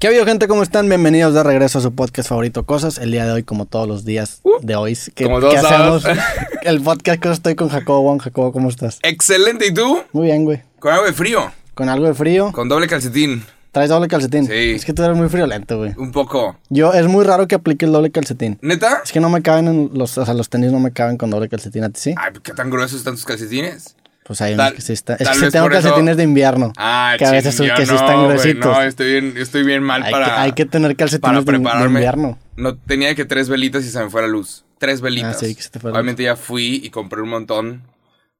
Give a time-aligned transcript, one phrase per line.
[0.00, 0.48] ¿Qué ha habido, gente?
[0.48, 0.88] ¿Cómo están?
[0.88, 2.96] Bienvenidos de regreso a su podcast favorito, Cosas.
[2.96, 5.28] El día de hoy, como todos los días de hoy, que, Uh.
[5.28, 6.04] Como todos que hacemos
[6.62, 8.04] el podcast que estoy con Jacobo.
[8.08, 8.98] Juan Jacobo, ¿cómo estás?
[9.02, 10.00] Excelente, ¿y tú?
[10.12, 10.62] Muy bien, güey.
[10.78, 12.50] Con algo de frío, Con algo de frío.
[12.52, 14.46] con doble calcetín, ¿Traes doble calcetín?
[14.46, 14.72] Sí.
[14.74, 15.92] Es que tú eres muy friolento, güey.
[15.98, 16.56] un poco.
[16.70, 18.58] Yo, es muy raro que aplique el doble calcetín.
[18.62, 19.02] ¿Neta?
[19.04, 21.28] Es que no me caben en los, o sea, los tenis no me caben con
[21.30, 21.84] doble calcetín.
[21.84, 22.14] ¿A ti sí?
[22.16, 23.94] Ay, ¿qué tan gruesos están tus calcetines?
[24.30, 25.16] Pues hay Tal- unos que sí están.
[25.18, 26.72] Es que sí tengo eso- calcetines de invierno.
[26.76, 28.64] Ah, que a veces ching, que sí no, están güey, gruesitos.
[28.64, 30.24] No, estoy bien, estoy bien mal Hay, para...
[30.26, 31.86] que, hay que tener para calcetines de, de prepararme.
[31.98, 32.38] invierno.
[32.54, 34.64] No, tenía que tres velitas y se me fue la luz.
[34.78, 35.34] Tres velitas.
[35.34, 37.82] Ah, sí, que se te fue la Obviamente ya fui y compré un montón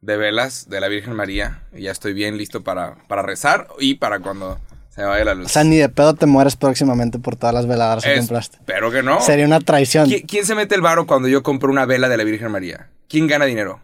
[0.01, 1.63] de velas de la Virgen María.
[1.75, 4.61] Y ya estoy bien listo para, para rezar y para cuando
[4.91, 5.47] se me vaya la luz.
[5.47, 8.59] O sea, ni de pedo te mueres próximamente por todas las veladas que Es- compraste.
[8.59, 9.21] Espero que no.
[9.23, 10.09] Sería una traición.
[10.09, 12.87] ¿Qui- ¿Quién se mete el varo cuando yo compro una vela de la Virgen María?
[13.09, 13.81] ¿Quién gana dinero?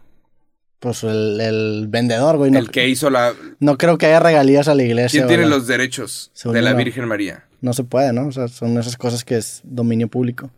[0.79, 2.51] Pues el, el vendedor, güey.
[2.51, 3.33] No, El que hizo la...
[3.59, 5.21] no creo que haya regalías a la iglesia.
[5.21, 6.77] ¿Quién tiene los derechos Según de la no.
[6.77, 7.45] Virgen María?
[7.61, 8.27] No se puede, ¿no?
[8.27, 10.51] O sea, son esas cosas que es dominio público.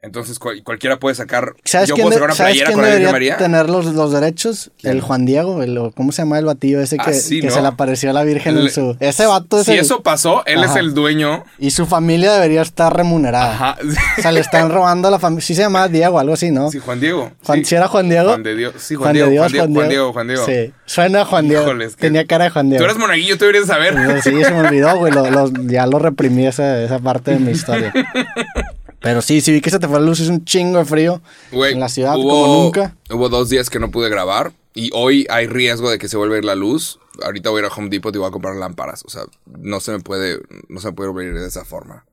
[0.00, 1.54] Entonces cual- cualquiera puede sacar...
[1.64, 3.36] ¿Sabes yo quién, puedo sacar una ¿sabes playera quién con debería María.
[3.36, 4.70] tener los, los derechos?
[4.80, 4.92] ¿Quién?
[4.92, 7.52] El Juan Diego, el, ¿cómo se llama el batillo ese Ah, que, sí, que ¿no?
[7.54, 8.96] se le apareció a la Virgen en Le- su...
[9.00, 10.78] Ese vato es Si el- eso pasó, él es Ajá.
[10.78, 11.44] el dueño.
[11.58, 13.52] Y su familia debería estar remunerada.
[13.54, 13.76] Ajá.
[14.18, 15.44] O sea, le están robando a la familia.
[15.44, 16.70] Sí se llama Diego, algo así, ¿no?
[16.70, 17.32] Sí, Juan Diego.
[17.42, 17.64] Juan, sí.
[17.64, 18.28] ¿sí era Juan Diego?
[18.28, 18.74] Juan de Dios.
[18.78, 20.46] Sí, Juan, Juan Diego, Dios, Juan Diego, Juan Diego, Juan Diego.
[20.46, 21.64] Sí, suena a Juan Diego.
[21.64, 22.84] Híjole, es que- Tenía cara de Juan Diego.
[22.84, 23.94] Tú eres monaguillo, tú deberías saber.
[24.22, 25.12] Sí, se me olvidó, güey.
[25.12, 27.92] lo- lo- ya lo reprimí esa, esa parte de mi historia.
[29.00, 31.22] Pero sí, sí vi que se te fue la luz, es un chingo de frío
[31.52, 32.96] Güey, en la ciudad hubo- como nunca.
[33.10, 36.34] Hubo dos días que no pude grabar y hoy hay riesgo de que se vuelva
[36.34, 36.98] a ir la luz.
[37.22, 39.02] Ahorita voy a ir a Home Depot y voy a comprar lámparas.
[39.04, 39.22] O sea,
[39.60, 40.38] no se me puede,
[40.68, 42.04] no se me puede volver de esa forma.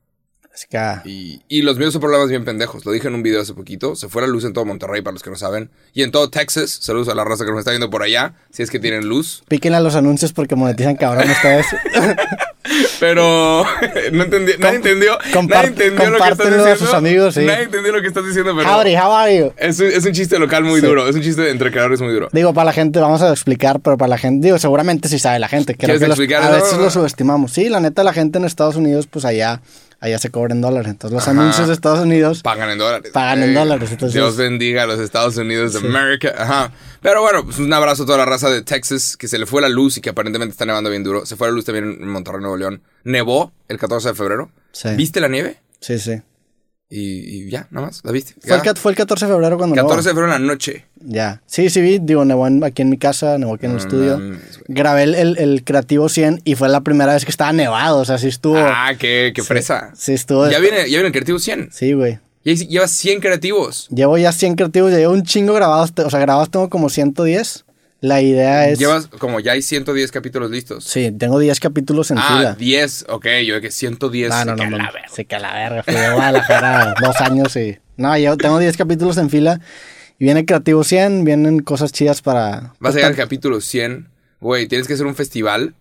[0.54, 2.86] Así que, ah, Y, y los míos son problemas bien pendejos.
[2.86, 3.96] Lo dije en un video hace poquito.
[3.98, 5.70] Se fue la luz en todo Monterrey, para los que no saben.
[5.94, 6.70] Y en todo Texas.
[6.82, 8.36] Saludos a la raza que nos está viendo por allá.
[8.52, 9.44] Si es que tienen luz.
[9.50, 11.66] píquenle a los anuncios porque monetizan cabrón ustedes.
[13.00, 13.64] Pero
[14.12, 15.18] no entendí, nadie entendió.
[15.48, 16.86] Nadie entendió lo que estás compártenlo a diciendo.
[16.86, 17.46] sus amigos, sí.
[17.46, 18.70] Nadie entendió lo que estás diciendo, pero.
[18.70, 19.54] Howdy, how are you?
[19.58, 20.86] Es un, es un chiste local muy Sí.
[20.88, 21.08] duro.
[21.08, 22.30] Es un chiste entre creadores muy duro.
[22.32, 25.40] Digo, para la gente, vamos a explicar, pero para la gente, digo, seguramente sí sabe
[25.40, 25.76] la gente.
[25.76, 27.52] Creo ¿Quieres que los- a veces lo subestimamos.
[27.52, 29.62] Sí, la neta, la gente en Estados Unidos, pues allá,
[30.06, 30.90] allá se cobra en dólares.
[30.92, 31.32] Entonces, los Ajá.
[31.32, 33.12] anuncios de Estados Unidos, Pagan en dólares.
[33.14, 36.34] Pagan en dólares, entonces- Dios bendiga a los Estados Unidos de América.
[36.38, 36.72] Ajá.
[37.02, 39.62] Pero bueno, pues un abrazo a toda la raza de Texas que se le fue
[39.62, 41.26] la luz y que aparentemente está nevando bien duro.
[41.26, 42.82] Se fue la luz también en Monterrey, Nuevo León.
[43.04, 44.52] Nevó el 14 de febrero.
[44.72, 44.90] Sí.
[44.96, 45.58] ¿Viste la nieve?
[45.80, 46.22] sí, sí.
[46.88, 47.00] Y,
[47.48, 48.02] y ya, nada más.
[48.04, 48.36] ¿La viste?
[48.40, 50.86] Fue el, fue el 14 de febrero cuando 14 de febrero en la noche.
[51.00, 51.42] Ya.
[51.48, 51.98] Sí, sí vi.
[52.00, 54.18] Digo, nevó aquí en mi casa, nevó aquí en el No estudio.
[54.20, 54.66] mames, güey.
[54.68, 58.00] Grabé el, el, el Creativo 100 y fue la primera vez que estaba nevado.
[58.00, 58.58] O sea, sí estuvo...
[58.58, 59.92] Ah, qué, qué fresa.
[59.96, 60.48] Sí, estuvo...
[60.50, 61.70] Ya viene, ya viene el creativo 100.
[61.72, 62.20] Sí, güey.
[62.44, 63.88] Hice- llevas 100 creativos.
[63.90, 65.92] Llevo ya 100 creativos, ya llevo un chingo grabados.
[65.98, 67.66] O sea, grabados tengo como 110.
[68.06, 68.78] La idea es...
[68.78, 70.84] Llevas como ya hay 110 capítulos listos.
[70.84, 72.54] Sí, tengo 10 capítulos en ah, fila.
[72.54, 73.06] 10.
[73.10, 74.32] Ok, yo que 110.
[74.32, 74.78] Ah, no, no, no.
[74.78, 74.84] no.
[74.94, 75.08] verga.
[75.12, 75.82] Sí, que a la verga.
[75.82, 77.80] Fui de Guadalajara dos años y...
[77.98, 79.60] No, yo tengo 10 capítulos en fila.
[80.20, 82.76] Y viene Creativo 100, vienen cosas chidas para...
[82.80, 84.08] Vas a llegar al capítulo 100.
[84.40, 85.74] Güey, tienes que hacer un festival.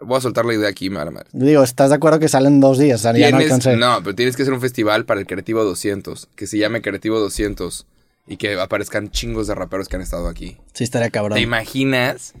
[0.00, 1.26] Voy a soltar la idea aquí, vale madre.
[1.32, 3.00] Digo, ¿estás de acuerdo que salen dos días?
[3.00, 3.76] O sea, ya no alcancé.
[3.76, 6.28] no, pero tienes que hacer un festival para el Creativo 200.
[6.36, 7.84] Que se llame Creativo 200.
[8.28, 10.58] Y que aparezcan chingos de raperos que han estado aquí.
[10.74, 11.36] Sí, estaría cabrón.
[11.36, 12.34] ¿Te imaginas?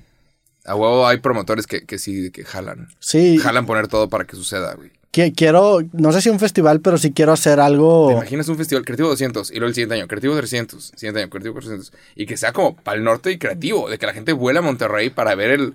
[0.64, 2.88] A huevo hay promotores que, que sí, que jalan.
[3.00, 4.90] Sí, Jalan poner todo para que suceda, güey.
[5.12, 5.78] qui- quiero...
[5.92, 8.12] No sé si un festival, pero sí quiero hacer ¿Te algo...
[8.12, 11.54] imaginas un festival creativo 200 y luego el siguiente año creativo 300, siguiente año creativo
[11.54, 14.58] 400 y que sea como para el norte y creativo, de que la gente vuela
[14.58, 15.74] a Monterrey para ver el,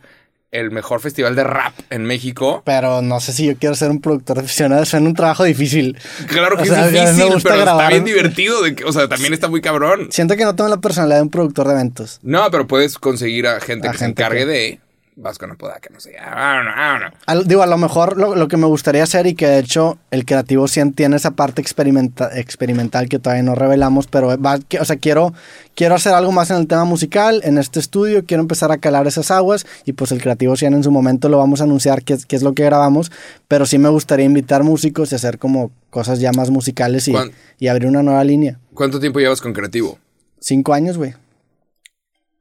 [0.53, 2.61] el mejor festival de rap en México?
[2.65, 4.85] Pero no sé si yo quiero ser un productor aficionado.
[4.85, 5.97] Suena un trabajo difícil.
[6.27, 7.83] Claro que O sea, es me difícil, gusta pero grabar.
[7.83, 10.07] está bien divertido, de que- o sea, también está muy cabrón.
[10.11, 12.19] Siento que no tengo la personalidad de un productor de eventos.
[12.23, 14.79] No, pero puedes conseguir a gente A que se encargue que- de
[15.15, 16.15] vas con poda que no sé.
[16.19, 17.17] Ah, no, ah, no.
[17.27, 19.97] Al- digo, a lo mejor lo, lo que me gustaría hacer y que de hecho
[20.11, 24.79] el Creativo 100 tiene esa parte experimenta- experimental que todavía no revelamos, pero va, que-
[24.79, 25.33] o sea, quiero,
[25.75, 29.05] quiero hacer algo más en el tema musical, en este estudio, quiero empezar a calar
[29.07, 32.13] esas aguas y pues el Creativo 100 en su momento lo vamos a anunciar qué,
[32.13, 33.11] es- qué es lo que grabamos,
[33.47, 37.31] pero sí me gustaría invitar músicos y hacer como cosas ya más musicales y, ¿Cuán-
[37.59, 38.59] y abrir una nueva línea.
[38.73, 39.99] ¿Cuánto tiempo llevas con creativo?
[40.39, 41.13] Cinco años, güey.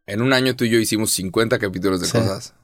[0.07, 2.13] En un año tú y yo hicimos 50 capítulos de Sí.
[2.19, 2.55] cosas.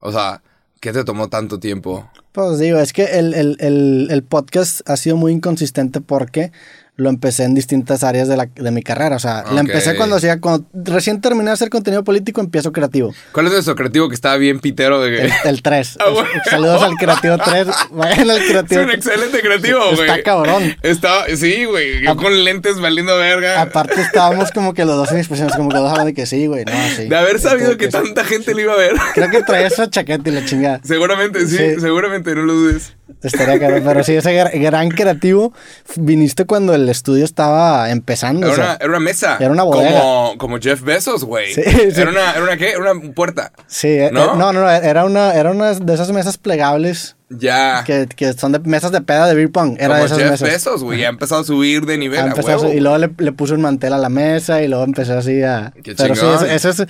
[0.00, 0.42] O sea,
[0.80, 2.08] ¿qué te tomó tanto tiempo?
[2.32, 6.52] Pues digo, es que el, el- el- el podcast ha sido muy inconsistente porque
[6.98, 9.16] lo empecé en distintas áreas de, la, de mi carrera.
[9.16, 9.58] O sea, la Ok.
[9.68, 13.12] empecé cuando hacía, cuando recién terminé de hacer contenido político, empiezo creativo.
[13.32, 15.02] ¿Cuál es nuestro creativo que estaba bien pitero?
[15.02, 15.26] De.
[15.26, 15.98] El, el 3.
[16.06, 16.28] Ah, bueno.
[16.48, 17.66] Saludos al creativo 3.
[17.90, 20.08] Vayan al Es un excelente creativo, güey.
[20.08, 20.74] Está cabrón.
[20.82, 22.02] Estaba, sí, güey.
[22.02, 23.60] Yo con lentes valiendo verga.
[23.60, 26.24] Aparte estábamos como que los dos en expresiones, como que los dos hablan de que
[26.24, 26.64] sí, güey.
[26.64, 27.08] No, sí.
[27.08, 27.92] de haber sabido que sí.
[27.92, 28.92] tanta gente lo iba a ver.
[29.14, 30.80] Creo que traía esa chaqueta y la chingada.
[30.82, 31.80] Seguramente, sí, Sí.
[31.80, 32.34] seguramente.
[32.34, 32.94] No lo dudes.
[33.22, 35.52] Estaría caro, pero sí, ese gra- gran creativo
[35.96, 38.46] viniste cuando el estudio estaba empezando.
[38.46, 39.36] Era, o sea, una, era una mesa.
[39.40, 40.00] era una bodega.
[40.00, 41.52] Como, como Jeff Bezos, güey.
[41.54, 42.00] Sí, sí.
[42.00, 42.70] Era una, era una, ¿qué?
[42.70, 43.52] Era una puerta.
[43.66, 44.24] sí, eh, ¿no?
[44.24, 47.82] eh, no, no, no, era una, era una de esas mesas plegables Ya.
[47.84, 49.76] que, que son de mesas de peda de beer pong.
[49.78, 50.48] Era como de esas Jeff mesas.
[50.48, 51.04] Bezos, güey.
[51.04, 52.20] Ha empezado a subir de nivel.
[52.20, 55.42] A y luego le, le puso un mantel a la mesa y luego empezó así
[55.42, 55.72] a...
[55.82, 56.46] Qué Pero sí, chingón.
[56.46, 56.88] eso, eso es...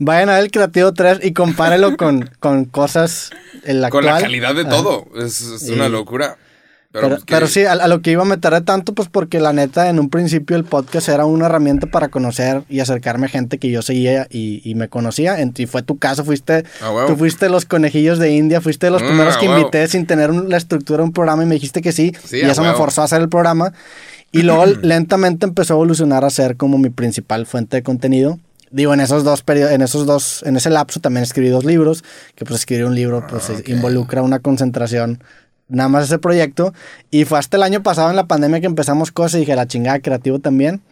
[0.00, 3.30] Vayan a ver el Creativo 3 y compárelo con, con cosas
[3.64, 5.06] en la Con la calidad de todo.
[5.16, 6.36] Es, es una locura.
[6.90, 9.08] Pero, Pero, pues, pero sí, a, a lo que iba a meter de tanto, pues
[9.10, 13.26] porque la neta, en un principio el podcast era una herramienta para conocer y acercarme
[13.26, 15.38] a gente que yo seguía y, y me conocía.
[15.38, 17.06] En- Y fue tu caso, fuiste, Ah, huevo.
[17.08, 19.60] tú fuiste los conejillos de India, fuiste de los Mm, primeros ah, que huevo.
[19.60, 22.14] invité sin tener un- la estructura de un programa y me dijiste que sí.
[22.24, 23.74] Sí, y ah, eso me forzó a hacer el programa.
[24.32, 28.38] Y luego lentamente empezó a evolucionar a ser como mi principal fuente de contenido.
[28.70, 32.02] Digo, en esos dos periodos, en esos dos, en ese lapso también escribí dos libros,
[32.34, 33.68] que pues escribir un libro pues Ok.
[33.68, 35.22] involucra una concentración
[35.68, 36.72] nada más ese proyecto.
[37.10, 39.66] Y fue hasta el año pasado en la pandemia que empezamos cosas y dije, la
[39.66, 40.82] chingada creativo también.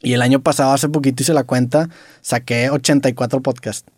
[0.00, 1.88] Y el año pasado, hace poquito hice la cuenta,
[2.20, 3.88] saqué 84 podcasts.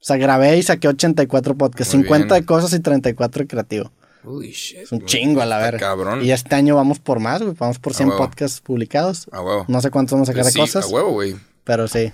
[0.00, 2.40] O sea, grabé y saqué 84 podcasts, Muy 50 bien.
[2.42, 3.92] de cosas y 34 de creativo.
[4.24, 4.78] Holy shit.
[4.78, 5.78] Es un chingo a la verga.
[5.78, 6.24] Cabrón.
[6.24, 7.54] Y este año vamos por más, güey.
[7.58, 8.20] Vamos por 100 huevo.
[8.24, 9.28] podcasts publicados.
[9.32, 9.64] A huevo.
[9.68, 11.36] No sé cuántos vamos a sacar de sí, cosas, A huevo, güey.
[11.64, 12.12] pero sí.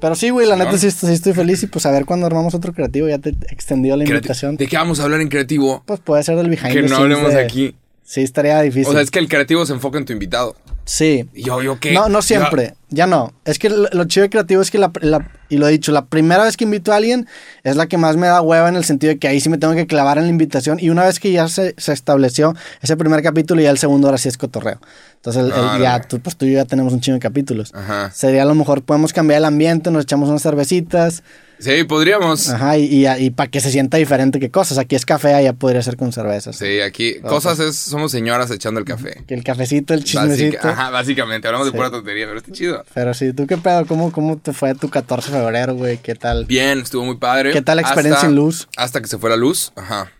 [0.00, 2.54] Pero sí, güey, la neta sí, sí estoy feliz y pues a ver cuando armamos
[2.54, 3.08] otro creativo.
[3.08, 4.56] Ya te he extendido la invitación.
[4.56, 5.82] ¿De qué vamos a hablar en creativo?
[5.86, 7.74] Pues puede ser el behind Que the no hablemos de- aquí.
[8.10, 8.88] Sí, estaría difícil.
[8.88, 10.56] O sea, es que el creativo se enfoca en tu invitado.
[10.86, 11.28] Sí.
[11.34, 11.92] Yo, yo qué.
[11.92, 12.72] No, no siempre.
[12.88, 13.34] Ya no.
[13.44, 15.92] Es que lo, lo chido de creativo es que, la, la- y lo he dicho,
[15.92, 17.28] la primera vez que invito a alguien
[17.64, 19.58] es la que más me da hueva en el sentido de que ahí sí me
[19.58, 20.78] tengo que clavar en la invitación.
[20.80, 24.16] Y una vez que ya se, se estableció ese primer capítulo, ya el segundo ahora
[24.16, 24.80] sí es cotorreo.
[25.16, 27.72] Entonces, el- el- ya tú, pues tú y yo ya tenemos un chingo de capítulos.
[27.74, 28.10] Ajá.
[28.14, 31.22] Sería a lo mejor, podemos cambiar el ambiente, nos echamos unas cervecitas.
[31.60, 32.48] Sí, podríamos.
[32.50, 34.78] Ajá, y, y, para que se sienta diferente que cosas.
[34.78, 36.56] Aquí es café, allá podría ser con cervezas.
[36.56, 39.24] Sí, aquí cosas es, somos señoras echando el café.
[39.26, 40.68] Que el cafecito, el Básica- chismecito.
[40.68, 41.72] Ajá, básicamente, hablamos Sí.
[41.72, 42.84] de pura tontería, pero está chido.
[42.94, 43.86] Pero sí, ¿tú qué pedo?
[43.86, 45.98] ¿Cómo, cómo te fue tu 14 de febrero, güey?
[45.98, 46.44] ¿Qué tal?
[46.46, 47.52] Bien, estuvo muy padre.
[47.52, 48.68] ¿Qué tal la experiencia Hasta- en luz?
[48.76, 49.72] Hasta que se fue la luz.
[49.74, 50.12] Ajá.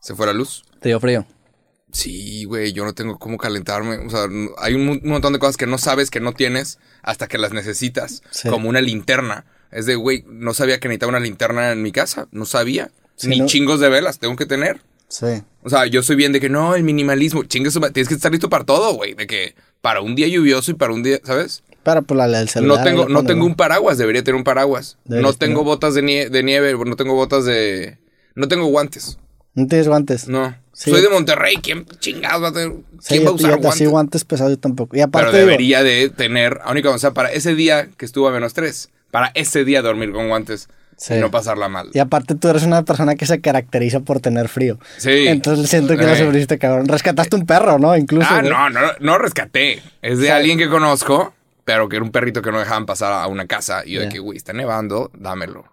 [0.00, 0.62] Se fue la luz.
[0.80, 1.26] Te dio frío.
[1.92, 3.96] Sí, güey, yo no tengo cómo calentarme.
[3.98, 4.26] O sea,
[4.58, 7.52] hay un, un montón de cosas que no sabes que no tienes hasta que las
[7.52, 8.22] necesitas.
[8.30, 8.48] Sí.
[8.48, 9.46] Como una linterna.
[9.70, 12.28] Es de, güey, no sabía que necesitaba una linterna en mi casa.
[12.32, 12.90] No sabía.
[13.16, 14.80] Sí, Ni no- chingos de velas tengo que tener.
[15.08, 15.26] Sí.
[15.62, 17.42] O sea, yo soy bien de que no, el minimalismo.
[17.42, 19.14] Ma- Tienes que estar listo para todo, güey.
[19.14, 21.62] De que para un día lluvioso y para un día, ¿sabes?
[21.84, 22.78] Pero pues la del celular.
[22.78, 24.98] No tengo, no tengo un paraguas, debería tener un paraguas.
[25.04, 25.64] Deberías no tengo tener.
[25.64, 27.98] botas de, nie- de nieve, no tengo botas de...
[28.34, 29.18] No tengo guantes.
[29.54, 30.26] No tienes guantes.
[30.28, 30.54] No.
[30.72, 30.90] Sí.
[30.90, 31.54] Soy de Monterrey.
[31.62, 32.72] ¿Quién chingados va a tener?
[33.00, 33.88] Sí, ¿Quién va a yo- usar yo- así guantes?
[33.90, 34.96] guantes pesados yo tampoco.
[34.96, 38.26] Y aparte Pero digo, debería de tener, única, o sea, para ese día que estuvo
[38.28, 40.68] a menos tres, para ese día dormir con guantes
[40.98, 41.14] Sí.
[41.14, 41.88] y no pasarla mal.
[41.94, 44.78] Y aparte tú eres una persona que se caracteriza por tener frío.
[44.98, 45.26] Sí.
[45.28, 46.16] Entonces siento que lo Eh.
[46.24, 46.86] sufriste, cabrón.
[46.86, 47.96] Rescataste un perro, ¿no?
[47.96, 48.28] Incluso.
[48.30, 49.82] Ah, no, no, no rescaté.
[50.02, 51.32] Es de alguien que conozco,
[51.64, 53.82] pero que era un perrito que no dejaban pasar a una casa.
[53.86, 55.64] Y yo de que, güey, está nevando, dámelo.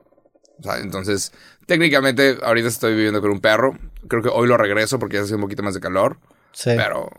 [0.60, 1.31] O sea, entonces,
[1.68, 3.78] técnicamente, ahorita estoy viviendo con un perro.
[4.07, 6.18] Creo que hoy lo regreso porque ya hace un poquito más de calor.
[6.51, 6.72] Sí.
[6.75, 7.10] Pero,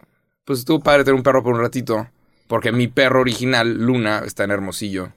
[0.44, 2.06] pues estuvo padre tener un perro por un ratito.
[2.49, 5.11] Porque mi perro original, Luna, está en Hermosillo.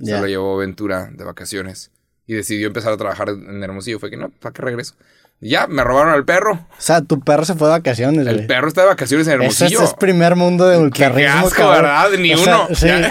[0.00, 1.90] Se lo llevó Ventura de vacaciones.
[2.26, 3.98] Y decidió empezar a trabajar en Hermosillo.
[3.98, 4.94] Fue que no, ¿para qué regreso?
[5.40, 6.52] Y ya, me robaron al perro.
[6.52, 8.46] O sea, tu perro se fue de vacaciones, El güey.
[8.46, 9.82] perro está de vacaciones en Ese es, Hermosillo.
[9.84, 11.82] es primer mundo de Qué perrismo, asco, cabrón.
[11.82, 12.10] ¿verdad?
[12.16, 12.74] Ni O sea, uno.
[12.76, 12.86] Sí.
[12.86, 13.10] Ya.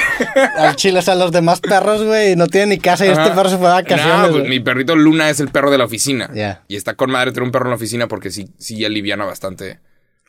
[0.58, 3.50] Al chile, o sea, los demás perros, güey, no tienen ni casa y este perro
[3.50, 4.28] se fue de vacaciones.
[4.28, 6.30] No, pues, mi perrito Luna es el perro de la oficina.
[6.70, 9.82] Y está con madre tener un perro en la oficina porque sí, sí aliviana bastante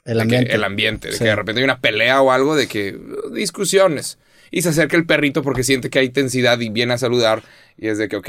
[0.05, 0.53] El ambiente.
[0.57, 1.07] el ambiente.
[1.09, 1.19] De Sí.
[1.21, 2.99] que de repente hay una pelea o algo de que
[3.33, 4.19] discusiones.
[4.53, 7.43] Y se acerca el perrito porque siente que hay tensidad y viene a saludar.
[7.77, 8.29] Y es de que, ok,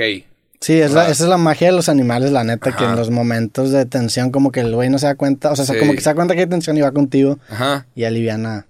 [0.62, 3.10] Sí, es la- esa es la magia de los animales, la neta, que en los
[3.12, 5.74] momentos de tensión como que el güey no se da cuenta, o sea, Sí.
[5.78, 7.86] como que se da cuenta que hay tensión y va contigo ajá.
[7.96, 8.66] y aliviana.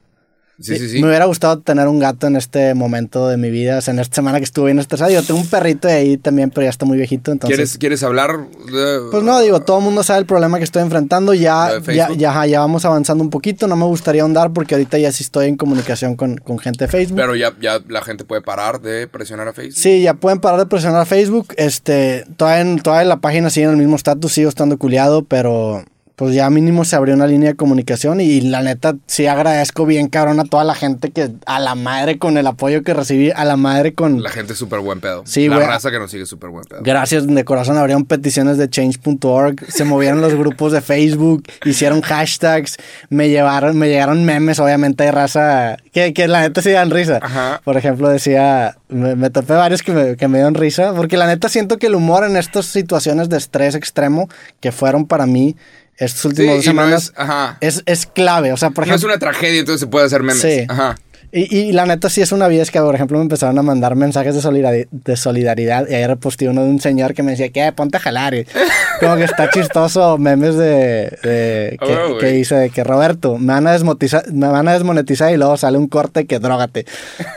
[0.60, 1.02] Sí, sí, sí.
[1.02, 4.00] Me hubiera gustado tener un gato en este momento de mi vida, o sea, en
[4.00, 5.10] esta semana que estuve bien estresado.
[5.12, 7.56] Yo tengo un perrito de ahí también, pero ya está muy viejito, entonces...
[7.58, 8.38] ¿Quieres, ¿Quieres hablar?
[8.72, 11.34] de- Pues no, digo, todo el mundo sabe el problema que estoy enfrentando.
[11.34, 13.68] Ya, ¿Lo de ya, ya, vamos avanzando un poquito.
[13.68, 16.88] No me gustaría ahondar porque ahorita ya sí estoy en comunicación con, con gente de
[16.92, 17.18] Facebook.
[17.18, 19.78] Pero ya, ya la gente puede parar de presionar a Facebook.
[19.80, 21.54] Sí, ya pueden parar de presionar a Facebook.
[21.58, 25.24] Este, todavía en, todavía en la página sigue en el mismo estatus, sigo estando culiado,
[25.24, 25.84] pero
[26.16, 30.10] pues ya mínimo se abrió una línea de comunicación y, la neta sí agradezco bien
[30.10, 33.46] cabrón a toda la gente que a la madre con el apoyo que recibí, a
[33.46, 34.22] la madre con...
[34.22, 35.24] La gente súper buen pedo.
[35.26, 36.82] Sí, la raza que nos sigue súper buen pedo.
[36.84, 42.78] Gracias de corazón, abrieron peticiones de change.org, se movieron los grupos de Facebook, hicieron hashtags,
[43.10, 47.20] me llevaron, me llegaron memes, obviamente de raza, que, que la neta sí dan risa.
[47.22, 47.62] Ajá.
[47.64, 51.26] Por ejemplo, decía, me, me topé varios que me, que me dieron risa, porque la
[51.26, 54.30] neta siento que el humor en estas situaciones de estrés extremo,
[54.60, 55.56] que fueron para mí
[55.98, 57.58] estas últimas dos Sí, no semanas es, ajá.
[57.62, 58.52] es, es clave.
[58.54, 60.42] O sea, por No es ejemplo, una tragedia, entonces se puede hacer memes.
[60.42, 60.66] Sí.
[60.68, 60.96] Ajá.
[61.32, 63.64] y, y la neta sí es una vida, es que, por ejemplo, me empezaron a
[63.64, 67.32] mandar mensajes de, solidari- de solidaridad y ayer posté uno de un señor que me
[67.32, 67.72] decía, ¿qué?
[67.72, 68.36] Ponte a jalar.
[68.36, 68.46] Y
[69.00, 73.54] como que está chistoso, memes de, de que, Oh, que dice de que Roberto, me
[73.54, 76.86] van, a desmonetizar, me van a desmonetizar y luego sale un corte que drógate.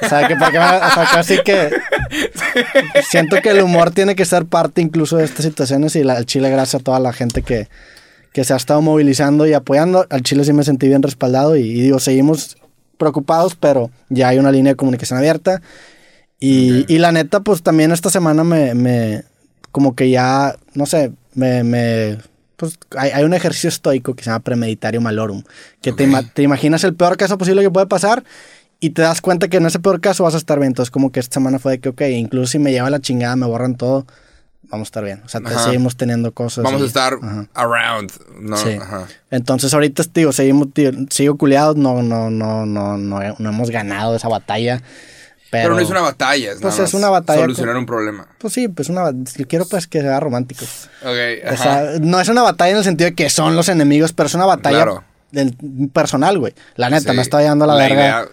[0.03, 1.71] O sea, que, porque, o sea, casi que
[3.09, 6.27] siento que el humor tiene que ser parte incluso de estas situaciones y la, al
[6.27, 7.69] Chile gracias a toda la gente que,
[8.37, 10.07] que se ha estado movilizando y apoyando.
[10.11, 12.59] Al Chile sí me sentí bien respaldado y, y digo, seguimos
[12.99, 15.63] preocupados, pero ya hay una línea de comunicación abierta.
[16.39, 19.25] Y, y la neta, pues también esta semana me, me
[19.73, 22.19] como que ya, no sé, me, me
[22.57, 25.43] pues hay, hay un ejercicio estoico que se llama premeditario malorum,
[25.81, 26.11] que te, Ok.
[26.11, 28.23] ima- te imaginas el peor caso posible que puede pasar
[28.81, 30.73] y te das cuenta que en ese peor caso vas a estar bien.
[30.73, 33.35] Entonces, como que esta semana fue de que, ok, incluso si me lleva la chingada,
[33.35, 34.07] me borran todo,
[34.71, 35.23] vamos a estar bien.
[35.25, 35.65] O sea, Ajá.
[35.65, 36.65] seguimos teniendo cosas.
[36.65, 37.47] Vamos y- a estar Ajá.
[37.55, 38.13] around.
[38.41, 38.71] No, Sí.
[38.81, 39.07] ajá.
[39.31, 44.17] Entonces ahorita digo, seguimos, tío, sigo culiados, no, no, no, no, no, no hemos ganado
[44.17, 44.83] esa batalla.
[45.49, 47.87] Pero, Pero, no es una batalla, es Pues nada es una batalla Solucionar con- un
[47.87, 48.27] problema.
[48.39, 49.13] Pues sí, pues una
[49.49, 50.65] quiero pues que sea romántico.
[51.03, 54.13] Ok, O sea, no es una batalla en el sentido de que son los enemigos,
[54.13, 55.05] pero es una batalla Claro.
[55.31, 55.57] del
[55.93, 56.53] personal, güey.
[56.75, 57.17] La neta, Sí.
[57.17, 58.29] me está llevando a la, verga idea-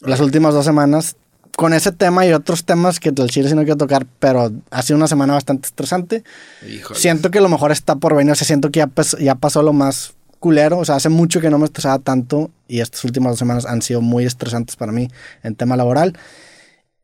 [0.00, 1.16] las últimas dos semanas
[1.56, 4.82] con ese tema y otros temas que del chile sí no quiero tocar, pero ha
[4.82, 6.24] sido una semana bastante estresante.
[6.68, 6.98] Híjole.
[6.98, 9.72] Siento que lo mejor está por venir, o sea, siento que ya, ya pasó lo
[9.72, 13.38] más culero, o sea, hace mucho que no me estresaba tanto y estas últimas dos
[13.38, 15.08] semanas han sido muy estresantes para mí
[15.42, 16.16] en tema laboral,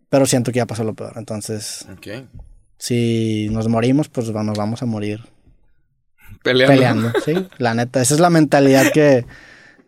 [0.09, 1.87] pero siento que ya pasó lo peor, entonces
[2.79, 5.21] si nos morimos, pues nos vamos a morir
[6.43, 6.75] Peleando.
[6.75, 7.49] peleando, ¿sí?
[7.59, 9.25] La neta, esa es la mentalidad que,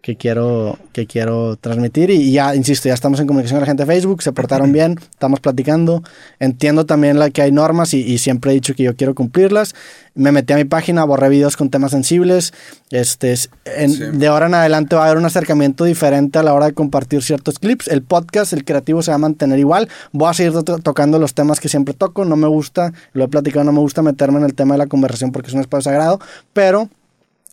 [0.07, 3.85] que quiero que quiero transmitir y ya, insisto, ya estamos en comunicación con la gente
[3.85, 6.05] de Facebook, se portaron bien, estamos platicando,
[6.39, 9.75] entiendo también la que hay normas y, y siempre he dicho que yo quiero cumplirlas.
[10.15, 12.55] Me metí a mi página, borré videos con temas sensibles.
[12.91, 14.05] Este, es- en- Sí.
[14.13, 17.21] De ahora en adelante va a haber un acercamiento diferente a la hora de compartir
[17.25, 17.89] ciertos clips.
[17.89, 19.89] El podcast, el creativo, se va a mantener igual.
[20.13, 22.25] Voy a seguir to- tocando los temas que siempre toco.
[22.25, 24.87] No me gusta, lo he platicado, no me gusta meterme en el tema de la
[24.87, 26.21] conversación porque es un espacio sagrado,
[26.53, 26.89] pero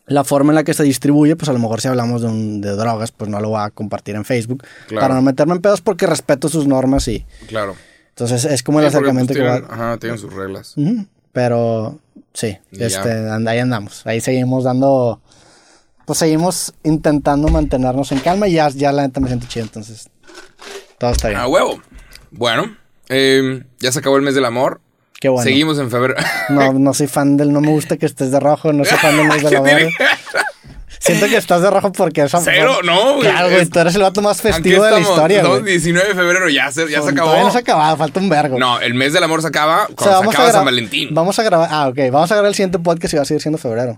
[0.06, 2.60] la forma en la que se distribuye, pues a lo mejor si hablamos de, un-
[2.62, 5.02] de drogas, pues no lo voy a compartir en Facebook Claro.
[5.02, 7.76] para no meterme en pedos porque respeto sus normas y Claro.
[8.10, 9.74] entonces es como el Sí, pues, acercamiento que tienen, va.
[9.74, 10.76] Ajá, tienen sus reglas.
[11.32, 12.00] Pero
[12.34, 14.06] sí, Y este, and- ahí andamos.
[14.06, 15.22] Ahí seguimos dando,
[16.06, 20.10] pues seguimos intentando mantenernos en calma y ya, ya la neta me siento chido, entonces
[21.00, 21.40] todo está bien.
[21.40, 21.82] A huevo.
[22.32, 22.76] Bueno,
[23.10, 24.82] eh, ya se acabó el mes del amor.
[25.24, 25.44] Qué bueno.
[25.46, 26.16] Seguimos en febrero.
[26.50, 29.16] No, no soy fan del, no me gusta que estés de rojo, no soy fan
[29.16, 29.82] del mes de ¿Qué la amor.
[31.00, 33.22] Siento que estás de rojo porque es Cero, no, güey.
[33.30, 35.72] Claro, güey, tú eres el vato más festivo de la historia, estamos güey.
[35.72, 37.28] 19 de febrero, ya se, ya se acabó.
[37.30, 38.60] Todavía no se ha acabado, falta un vergo.
[38.60, 41.08] No, el mes del amor se acaba O sea, cuando se acaba San Valentín.
[41.14, 43.42] Vamos a grabar, ah, ok, vamos a grabar el siguiente podcast y va a seguir
[43.42, 43.98] siendo febrero.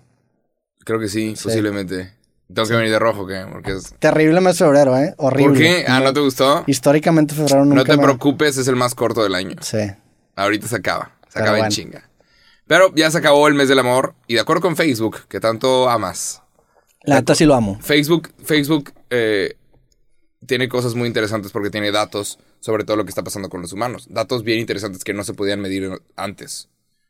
[0.84, 2.14] Creo que sí, posiblemente.
[2.54, 3.44] Tengo que venir de rojo, ¿qué?
[3.52, 3.96] Porque es...
[3.98, 5.16] Terrible mes de febrero, ¿eh?
[5.18, 5.50] Horrible.
[5.50, 5.86] ¿Por qué?
[5.88, 6.64] Ah, ¿no te gustó?
[6.68, 9.56] Históricamente febrero nunca No te me- preocupes, es el más corto del año.
[9.62, 9.80] Sí.
[10.36, 11.12] Ahorita se acaba.
[11.36, 12.10] Se acaba en chinga.
[12.68, 14.16] Pero ya se acabó el mes del amor.
[14.28, 16.42] Y de acuerdo con Facebook, que tanto amas.
[17.04, 17.80] La neta sí lo amo.
[17.82, 19.56] Facebook, Facebook eh,
[20.48, 23.74] tiene cosas muy interesantes porque tiene datos sobre todo lo que está pasando con los
[23.74, 24.08] humanos.
[24.10, 26.70] Datos bien interesantes que no se podían medir antes.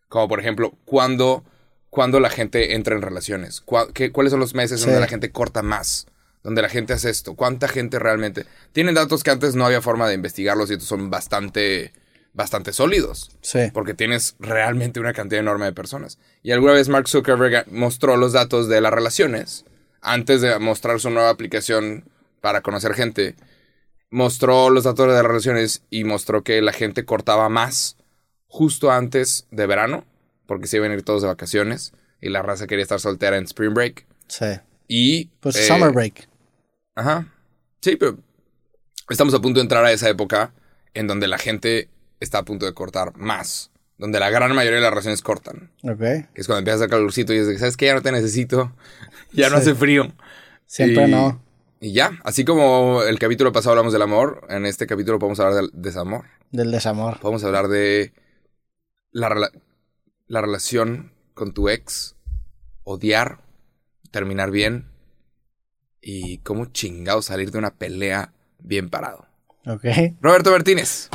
[0.10, 1.46] Como por ejemplo, cuándo,
[1.90, 3.62] cuándo la gente entra en relaciones.
[3.66, 4.86] Cuá- qué- ¿Cuáles son los meses Sí.
[4.88, 6.08] donde la gente corta más?
[6.44, 7.36] Donde la gente hace esto.
[7.36, 8.46] ¿Cuánta gente realmente?
[8.74, 11.94] Tienen datos que antes no había forma de investigarlos y estos son bastante,
[12.36, 13.32] bastante sólidos.
[13.42, 13.72] Sí.
[13.74, 16.20] Porque tienes realmente una cantidad enorme de personas.
[16.44, 19.66] Y alguna vez Mark Zuckerberg mostró los datos de las relaciones.
[20.02, 22.04] Antes de mostrar su nueva aplicación
[22.42, 23.36] para conocer gente,
[24.12, 27.98] mostró los datos de las relaciones y mostró que la gente cortaba más
[28.48, 30.06] justo antes de verano,
[30.46, 33.46] porque se iban a ir todos de vacaciones y la raza quería estar soltera en
[33.46, 34.06] Spring Break.
[34.28, 34.46] Sí.
[34.88, 35.26] Y.
[35.40, 36.28] Pues eh, Summer Break.
[36.96, 37.34] Ajá.
[37.82, 38.18] Sí, pero
[39.10, 40.54] estamos a punto de entrar a esa época
[40.94, 41.90] en donde la gente
[42.26, 43.72] está a punto de cortar más.
[43.98, 45.72] Donde la gran mayoría de las relaciones cortan.
[45.84, 46.00] Ok.
[46.00, 47.86] Que es cuando empieza a hacer calorcito y es de, que, ¿sabes qué?
[47.86, 48.74] Ya no te necesito.
[49.32, 49.62] Ya no Sí.
[49.62, 50.14] hace frío.
[50.66, 51.42] Siempre Y- no.
[51.80, 55.56] Y ya, así como el capítulo pasado hablamos del amor, en este capítulo podemos hablar
[55.56, 56.26] del desamor.
[56.52, 57.20] Del desamor.
[57.20, 58.12] Podemos hablar de
[59.12, 59.52] la, rela-
[60.28, 62.16] la relación con tu ex,
[62.84, 63.40] odiar,
[64.12, 64.88] terminar bien
[66.02, 69.26] y cómo chingado salir de una pelea bien parado.
[69.68, 69.84] Ok.
[70.22, 71.10] Roberto Martínez.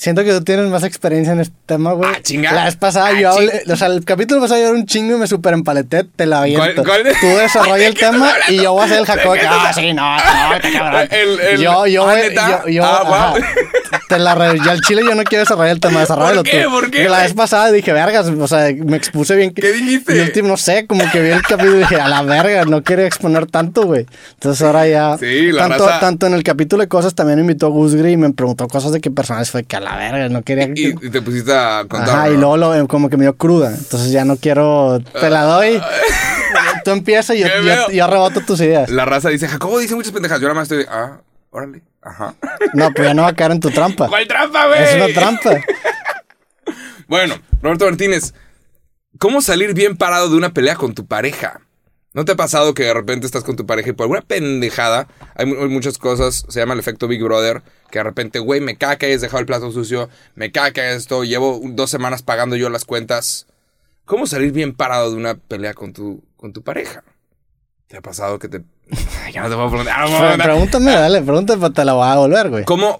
[0.00, 2.10] Siento que tú tienes más experiencia en este tema, güey.
[2.10, 2.52] Ah, chinga.
[2.52, 5.14] La vez pasada Ah, yo hablé, o sea, el capítulo pasado yo era un chingo
[5.16, 6.82] y me super empaleté, te la aviento.
[6.82, 7.14] ¿Cuál- cuál?
[7.20, 9.34] Tú desarrolla el ¿De qué estás tema y yo voy a hacer el jacob.
[9.34, 11.08] ¿De qué Ah, sí, no, no, cabrón.
[11.10, 12.16] El- el- yo, yo, ah,
[12.64, 13.44] yo, yo, Ah, wow.
[14.10, 16.50] te la re- ya el chile yo no quiero desarrollar el tema, desarrollalo tú.
[16.70, 19.54] ¿Por qué, La vez pasada dije, vergas, o sea, me expuse bien.
[19.54, 20.14] ¿Qué dijiste?
[20.14, 22.64] y el último, no sé, como que vi el capítulo y dije, a la verga,
[22.64, 24.06] no quería exponer tanto, güey.
[24.34, 25.16] Entonces ahora ya.
[25.18, 28.16] Sí, la tanto, raza- tanto en el capítulo de cosas también me invitó Gusgri y
[28.16, 30.66] me preguntó cosas de qué personajes fue que a la verga, no quería.
[30.74, 32.08] Y, y te pusiste a contar.
[32.10, 33.68] Ajá, y luego lo- como que me dio cruda.
[33.74, 35.00] Entonces ya no quiero.
[35.20, 35.80] Te la doy.
[36.84, 38.90] Tú empiezas y yo, yo, yo reboto tus ideas.
[38.90, 40.40] La raza dice, Jacobo dice muchas pendejas.
[40.40, 41.18] Yo nada más estoy, ah,
[41.50, 42.34] órale, ajá.
[42.74, 44.08] No, pues ya no va a caer en tu trampa.
[44.08, 44.82] ¿Cuál trampa, güey?
[44.82, 45.50] Es una trampa.
[47.08, 48.34] Bueno, Roberto Martínez,
[49.18, 51.60] ¿cómo salir bien parado de una pelea con tu pareja?
[52.12, 55.06] ¿No te ha pasado que de repente estás con tu pareja y por alguna pendejada,
[55.36, 58.60] hay, mu- hay muchas cosas, se llama el efecto Big Brother, que de repente, güey,
[58.60, 62.56] me caca que hayas dejado el plato sucio, me caca esto, llevo dos semanas pagando
[62.56, 63.46] yo las cuentas.
[64.04, 67.04] ¿Cómo salir bien parado de una pelea con tu, con tu pareja?
[67.86, 68.62] ¿Te ha pasado que te...
[69.32, 69.94] Ya no te puedo preguntar.
[69.98, 72.64] ah, no, pregúntame, dale, pregúntame, te la voy a devolver, güey.
[72.64, 72.98] ¿Cómo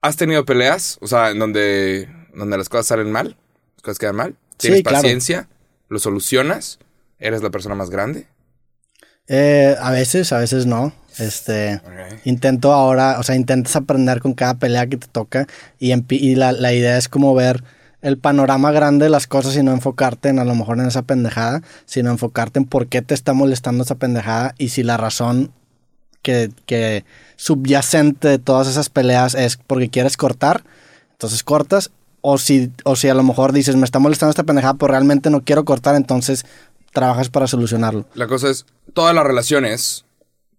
[0.00, 0.98] has tenido peleas?
[1.00, 3.36] O sea, en donde, donde las cosas salen mal,
[3.76, 4.30] las cosas quedan mal.
[4.58, 4.96] Sí, Tienes claro.
[4.98, 5.48] paciencia,
[5.88, 6.78] lo solucionas,
[7.18, 8.26] eres la persona más grande.
[9.28, 10.92] Eh, a veces, a veces no.
[11.18, 11.80] Este.
[12.24, 15.46] Intento ahora, o sea, intentas aprender con cada pelea que te toca
[15.78, 17.62] y, y la, la idea es como ver
[18.02, 21.02] el panorama grande de las cosas y no enfocarte en a lo mejor en esa
[21.02, 25.52] pendejada, sino enfocarte en por qué te está molestando esa pendejada y si la razón
[26.22, 27.04] que, que
[27.36, 30.64] subyacente de todas esas peleas es porque quieres cortar,
[31.12, 31.90] entonces cortas,
[32.22, 35.30] o si, o si a lo mejor dices me está molestando esta pendejada, pero realmente
[35.30, 36.44] no quiero cortar, entonces
[36.92, 38.06] trabajas para solucionarlo.
[38.14, 40.04] La cosa es, todas las relaciones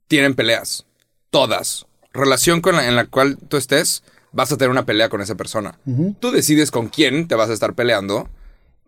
[0.08, 0.86] tienen peleas.
[1.30, 1.86] Todas.
[2.14, 5.78] Relación con en la cual tú estés, vas a tener una pelea con esa persona.
[6.20, 8.30] Tú decides con quién te vas a estar peleando.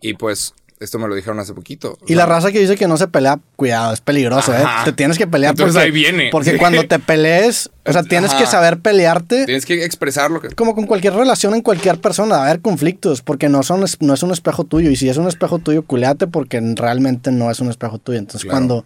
[0.02, 1.98] Y pues, esto me lo dijeron hace poquito.
[2.08, 4.54] Y la raza que dice que no se pelea, cuidado, es peligroso.
[4.54, 4.64] ¿eh?
[4.84, 6.28] Te tienes que pelear Entonces porque, ahí viene.
[6.30, 6.58] porque Sí.
[6.58, 9.46] cuando te pelees, o sea, tienes que saber pelearte.
[9.46, 10.50] Tienes que expresar lo que...
[10.50, 14.14] Como con cualquier relación en cualquier persona, va a haber conflictos, porque no, son, no
[14.14, 14.90] es un espejo tuyo.
[14.90, 18.20] Y si es un espejo tuyo, culeate porque realmente no es un espejo tuyo.
[18.20, 18.54] Entonces, Claro.
[18.58, 18.86] cuando,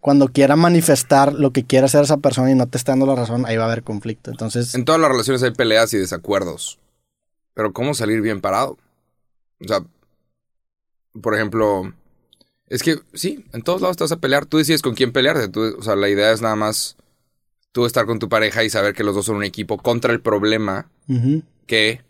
[0.00, 3.14] cuando quiera manifestar lo que quiere hacer esa persona y no te está dando la
[3.16, 4.30] razón, ahí va a haber conflicto.
[4.30, 6.78] Entonces, En todas las relaciones hay peleas y desacuerdos.
[7.54, 8.78] Pero ¿cómo salir bien parado?
[9.60, 9.80] O sea,
[11.20, 11.92] por ejemplo,
[12.68, 14.46] es que sí, en todos lados te vas a pelear.
[14.46, 15.48] Tú decides con quién pelearte.
[15.48, 16.96] Tú- o sea, la idea es nada más
[17.72, 20.20] tú estar con tu pareja y saber que los dos son un equipo contra el
[20.20, 20.88] problema
[21.66, 22.02] que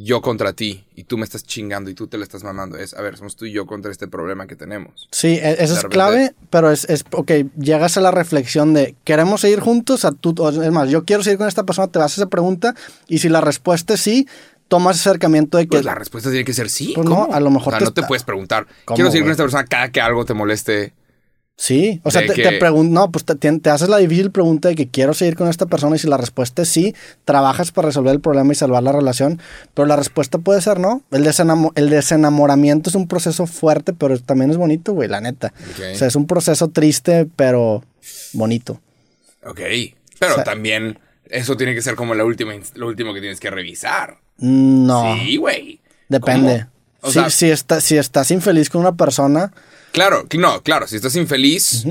[0.00, 2.78] yo contra ti y tú me estás chingando y tú te le estás mamando.
[2.78, 5.08] Es, a ver, somos tú y yo contra este problema que tenemos.
[5.10, 9.40] Sí, e- eso es clave, pero es, es, ok, llegas a la reflexión de, ¿queremos
[9.40, 10.04] seguir juntos?
[10.04, 12.76] A tú, es más, yo quiero seguir con esta persona, te vas a esa pregunta,
[13.08, 14.28] y si la respuesta es sí,
[14.68, 15.70] tomas acercamiento de que...
[15.70, 16.92] Pues la respuesta tiene que ser sí.
[16.94, 18.68] Pues no, a lo mejor O sea, te no te puedes preguntar.
[18.84, 20.92] ¿Cómo, Quiero seguir con esta persona cada que algo te moleste.
[21.60, 24.68] Sí, o sea, de te, que- pregunto, no, pues te, te- haces la difícil pregunta
[24.68, 26.94] de que quiero seguir con esta persona y si la respuesta es sí,
[27.24, 29.40] trabajas para resolver el problema y salvar la relación,
[29.74, 31.02] pero la respuesta puede ser no.
[31.10, 35.52] El, desenamo- el desenamoramiento es un proceso fuerte, pero también es bonito, güey, la neta.
[35.72, 35.80] Ok.
[35.94, 37.82] O sea, es un proceso triste, pero
[38.34, 38.80] bonito.
[39.44, 39.60] Ok.
[40.20, 43.40] Pero O sea- también eso tiene que ser como la última, lo último que tienes
[43.40, 44.18] que revisar.
[44.38, 45.80] No, Sí, güey.
[46.08, 46.66] depende.
[47.00, 49.52] O Si, sea, si, está- si estás infeliz con una persona,
[49.92, 51.84] claro, no, claro, si estás infeliz,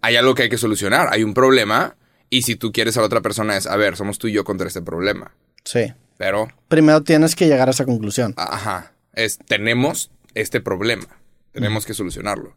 [0.00, 1.08] hay algo que hay que solucionar.
[1.12, 1.96] Hay un problema.
[2.28, 4.44] Y si tú quieres a la otra persona es, a ver, somos tú y yo
[4.44, 5.32] contra este problema.
[5.64, 5.92] sí.
[6.16, 8.34] Pero, Primero tienes que llegar a esa conclusión.
[8.36, 11.06] ajá, es, tenemos este problema.
[11.52, 12.54] Tenemos que solucionarlo.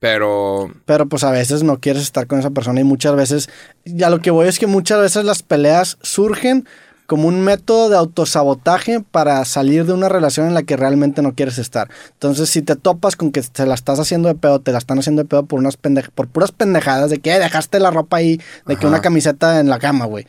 [0.00, 3.48] Pero, Pero pues a veces no quieres estar con esa persona y muchas veces,
[3.84, 6.66] ya lo que voy es que muchas veces las peleas surgen
[7.10, 11.34] como un método de autosabotaje para salir de una relación en la que realmente no
[11.34, 11.88] quieres estar.
[12.12, 15.00] Entonces, si te topas con que te la estás haciendo de pedo, te la están
[15.00, 18.40] haciendo de pedo por unas por puras pendejadas de que "Eh, dejaste la ropa ahí,
[18.68, 20.28] de que una camiseta en la cama, güey.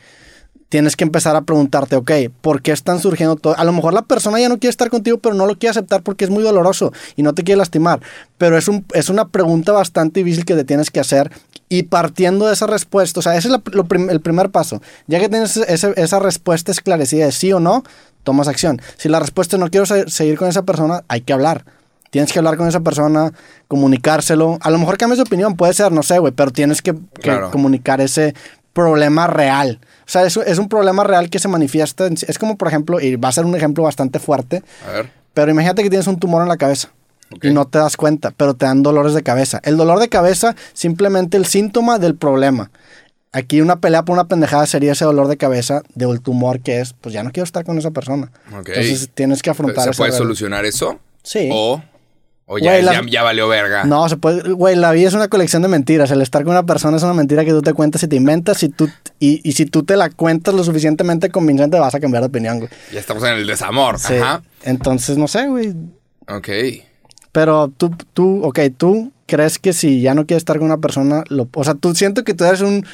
[0.72, 3.54] Tienes que empezar a preguntarte, ok, ¿por qué están surgiendo todo?
[3.58, 6.00] A lo mejor la persona ya no quiere estar contigo, pero no lo quiere aceptar
[6.02, 8.00] porque es muy doloroso y no te quiere lastimar.
[8.38, 11.30] Pero es, un, es una pregunta bastante difícil que te tienes que hacer
[11.68, 14.80] y partiendo de esa respuesta, o sea, ese es la- lo prim- el primer paso.
[15.08, 17.84] Ya que tienes ese- esa respuesta esclarecida de sí o no,
[18.22, 18.80] tomas acción.
[18.96, 21.66] Si la respuesta es no quiero se- seguir con esa persona, hay que hablar.
[22.08, 23.32] Tienes que hablar con esa persona,
[23.68, 24.58] comunicárselo.
[24.62, 27.30] A lo mejor cambias de opinión, puede ser, no sé, güey, pero tienes que, que
[27.50, 28.34] comunicar ese
[28.72, 29.78] problema real.
[30.06, 32.06] O sea, es, es un problema real que se manifiesta.
[32.06, 35.10] en- es como, por ejemplo, y va a ser un ejemplo bastante fuerte, a ver.
[35.34, 36.88] pero imagínate que tienes un tumor en la cabeza.
[37.42, 39.58] Y no te das cuenta, pero te dan dolores de cabeza.
[39.64, 42.70] El dolor de cabeza, simplemente el síntoma del problema.
[43.34, 46.92] Aquí una pelea por una pendejada sería ese dolor de cabeza del tumor que es,
[46.92, 48.30] pues ya no quiero estar con esa persona.
[48.54, 48.68] Ok.
[48.68, 50.18] Entonces tienes que afrontar ¿Se puede realidad.
[50.18, 50.98] solucionar eso?
[51.22, 51.48] Sí.
[51.50, 51.82] O
[52.46, 53.84] O ya, Güey, la- ya, ya valió verga.
[53.84, 56.10] No, se puede, güey, la vida es una colección de mentiras.
[56.10, 58.62] El estar con una persona es una mentira que tú te cuentas y te inventas
[58.62, 62.22] y tú y, y si tú te la cuentas lo suficientemente convincente vas a cambiar
[62.22, 62.70] de opinión, güey.
[62.92, 63.98] Ya estamos en el desamor.
[63.98, 64.14] Sí.
[64.14, 64.42] Ajá.
[64.64, 65.72] Entonces, no sé, güey.
[66.28, 66.48] Ok.
[67.32, 71.24] Pero tú, tú, ok, tú crees que si ya no quieres estar con una persona,
[71.28, 72.84] lo, o sea, tú siento que tú eres un,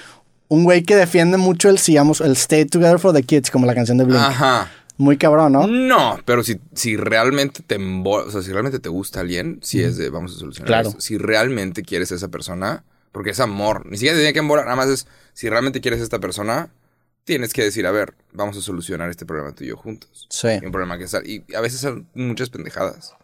[0.46, 3.66] un güey que defiende mucho el, si digamos, el stay together for the kids, como
[3.66, 4.20] la canción de Blink.
[4.20, 4.70] Ajá.
[4.98, 5.66] Muy cabrón, ¿no?
[5.68, 9.96] No, pero si, si realmente te o sea, si realmente te gusta alguien, si es
[9.96, 10.88] de vamos a solucionar Claro.
[10.90, 11.00] esto.
[11.00, 14.64] Si realmente quieres a esa persona, porque es amor, ni siquiera te tiene que embolar,
[14.64, 16.70] nada más es si realmente quieres a esta persona,
[17.22, 20.26] tienes que decir, a ver, vamos a solucionar este problema tú y yo juntos.
[20.30, 20.48] Sí.
[20.60, 23.14] Y un problema que está y a veces son muchas pendejadas.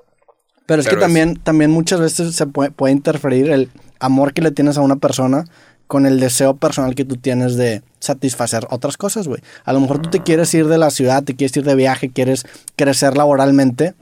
[0.67, 4.43] Pero es Pero que también, también muchas veces se puede, puede interferir el amor que
[4.43, 5.45] le tienes a una persona
[5.87, 9.41] con el deseo personal que tú tienes de satisfacer otras cosas, güey.
[9.65, 12.11] A lo mejor tú te quieres ir de la ciudad, te quieres ir de viaje,
[12.11, 12.45] quieres
[12.77, 13.95] crecer laboralmente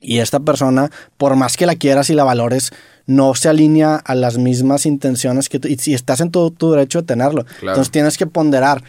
[0.00, 2.72] y esta persona, por más que la quieras y la valores,
[3.06, 5.68] no se alinea a las mismas intenciones que tú.
[5.68, 7.44] Y si estás en todo tu derecho de tenerlo.
[7.44, 7.72] Claro.
[7.72, 8.82] Entonces tienes que ponderar.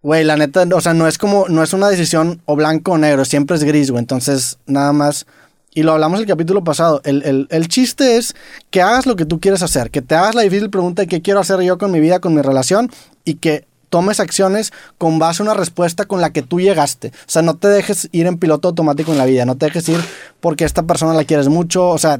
[0.00, 2.98] Güey, la neta, o sea, no es como, no es una decisión o blanco o
[2.98, 4.00] negro, siempre es gris, güey.
[4.00, 5.26] Entonces, nada más.
[5.74, 7.00] Y lo hablamos el capítulo pasado.
[7.04, 8.34] El, el- el chiste es
[8.70, 11.22] que hagas lo que tú quieres hacer, que te hagas la difícil pregunta de qué
[11.22, 12.90] quiero hacer yo con mi vida, con mi relación,
[13.24, 17.08] y que tomes acciones con base a una respuesta con la que tú llegaste.
[17.08, 19.88] O sea, no te dejes ir en piloto automático en la vida, no te dejes
[19.88, 20.00] ir
[20.40, 21.88] porque esta persona la quieres mucho.
[21.88, 22.18] O sea,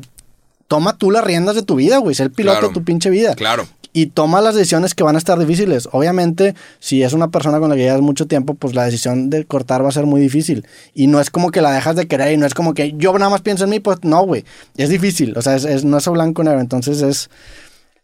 [0.67, 2.15] toma tú las riendas de tu vida, güey.
[2.15, 2.69] Sé el piloto Claro.
[2.69, 3.67] de tu pinche vida Claro.
[4.03, 5.89] Y toma las decisiones que van a estar difíciles.
[5.93, 9.45] Obviamente, si es una persona con la que llevas mucho tiempo, pues la decisión de
[9.45, 10.67] cortar va a ser muy difícil.
[10.95, 13.13] Y no es como que la dejas de querer y no es como que yo
[13.19, 14.45] nada más pienso en mí, pues no, güey.
[14.77, 16.61] Es difícil, o sea, es, es- no es blanco negro.
[16.61, 17.31] Entonces es,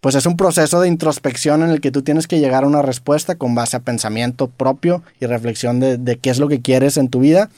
[0.00, 2.82] pues es un proceso de introspección en el que tú tienes que llegar a una
[2.82, 6.96] respuesta con base a pensamiento propio y reflexión de, de qué es lo que quieres
[6.96, 7.50] en tu vida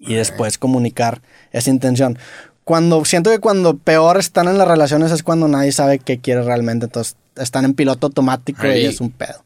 [0.00, 2.18] y después comunicar esa intención.
[2.64, 6.42] Cuando siento que cuando peor están en las relaciones es cuando nadie sabe qué quiere
[6.42, 9.44] realmente, entonces están en piloto automático y es un pedo.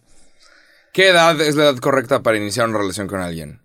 [0.92, 3.61] ¿Qué edad es la edad correcta para iniciar una relación con alguien?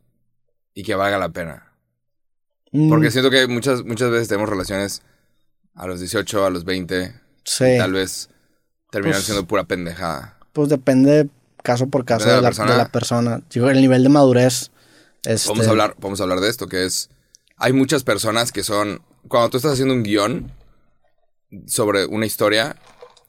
[0.73, 1.71] Y que valga la pena.
[2.71, 5.01] Mm, Porque siento que muchas, muchas veces tenemos relaciones
[5.75, 7.13] a los 18, a los 20.
[7.43, 8.29] sí, y tal vez
[8.89, 10.37] terminan Pues- siendo pura pendejada.
[10.53, 11.27] pues depende
[11.63, 13.41] caso por caso Depende de la, de la de la persona.
[13.49, 14.71] Digo, el nivel de madurez.
[15.23, 17.09] Este, Vamos a hablar, vamos a hablar de esto, que es.
[17.57, 19.01] Hay muchas personas que son.
[19.27, 20.51] Cuando tú estás haciendo un guion
[21.67, 22.75] sobre una historia,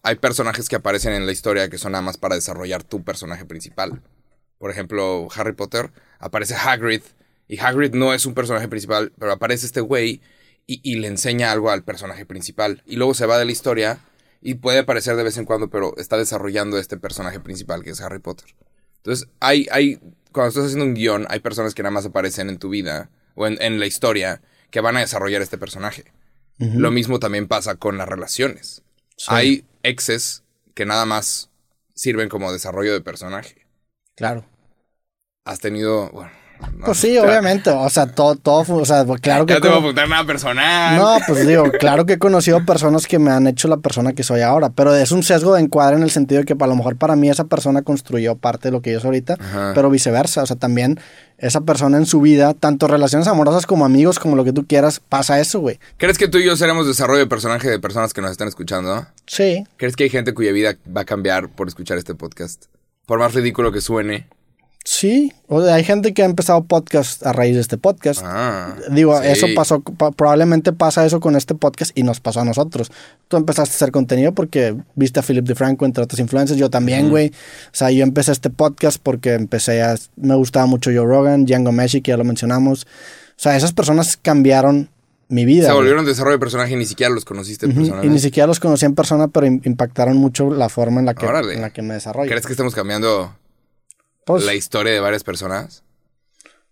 [0.02, 3.44] hay personajes que aparecen en la historia que son nada más para desarrollar tu personaje
[3.44, 4.02] principal.
[4.58, 7.02] Por ejemplo, Harry Potter, aparece Hagrid,
[7.48, 10.20] y Hagrid no es un personaje principal, pero aparece este güey
[10.66, 12.82] y, le enseña algo al personaje principal.
[12.86, 13.98] Y luego se va de la historia
[14.40, 18.00] y puede aparecer de vez en cuando, pero está desarrollando este personaje principal que es
[18.00, 18.54] Harry Potter.
[18.98, 19.96] Entonces, hay, hay,
[20.30, 23.46] cuando estás haciendo un guion, hay personas que nada más aparecen en tu vida o
[23.46, 24.40] en la historia
[24.72, 26.12] que van a desarrollar este personaje.
[26.58, 28.82] Lo mismo también pasa con las relaciones.
[29.16, 31.50] sí, Hay exes que nada más
[31.94, 33.66] sirven como desarrollo de personaje.
[34.14, 34.44] Claro.
[35.44, 36.30] Has tenido, bueno,
[36.78, 37.70] no Pues sí, obviamente.
[37.70, 39.54] O sea, todo, todo, o sea, claro que...
[39.54, 40.96] No te voy a apuntar nada personal.
[40.96, 44.22] No, pues digo, claro que he conocido personas que me han hecho la persona que
[44.22, 46.76] soy ahora, pero es un sesgo de encuadre en el sentido de que a lo
[46.76, 49.72] mejor para mí esa persona construyó parte de lo que yo soy ahorita, Ajá.
[49.74, 50.98] pero viceversa, o sea, también
[51.38, 55.00] esa persona en su vida, tanto relaciones amorosas como amigos, como lo que tú quieras,
[55.00, 55.80] pasa eso, güey.
[55.96, 59.06] ¿Crees que tú y yo seremos desarrollo de personaje de personas que nos están escuchando?
[59.26, 62.66] Sí, ¿Crees que hay gente cuya vida va a cambiar por escuchar este podcast?
[63.06, 64.28] Por más ridículo que suene.
[64.84, 68.20] Sí, o sea, hay gente que ha empezado podcast a raíz de este podcast.
[68.24, 69.28] Ah, Digo, sí.
[69.28, 72.90] eso pasó, pa- probablemente pasa eso con este podcast y nos pasó a nosotros.
[73.28, 77.10] Tú empezaste a hacer contenido porque viste a Philip DeFranco, entre otras influencers, yo también,
[77.10, 77.28] güey.
[77.28, 79.94] O sea, yo empecé este podcast porque empecé a...
[80.16, 82.84] Me gustaba mucho Joe Rogan, Django Meshi, que ya lo mencionamos.
[82.84, 84.88] O sea, esas personas cambiaron
[85.28, 85.62] mi vida.
[85.62, 85.76] Se güey.
[85.78, 88.06] volvieron desarrollo de personaje y ni siquiera los conociste Ujú, personalmente.
[88.08, 91.14] Y ni siquiera los conocí en persona, pero im- impactaron mucho la forma en la
[91.14, 91.54] que, Órale.
[91.54, 92.28] en la que me desarrollo.
[92.28, 93.34] ¿Crees que estamos cambiando
[94.26, 95.82] Pues, la historia de varias personas?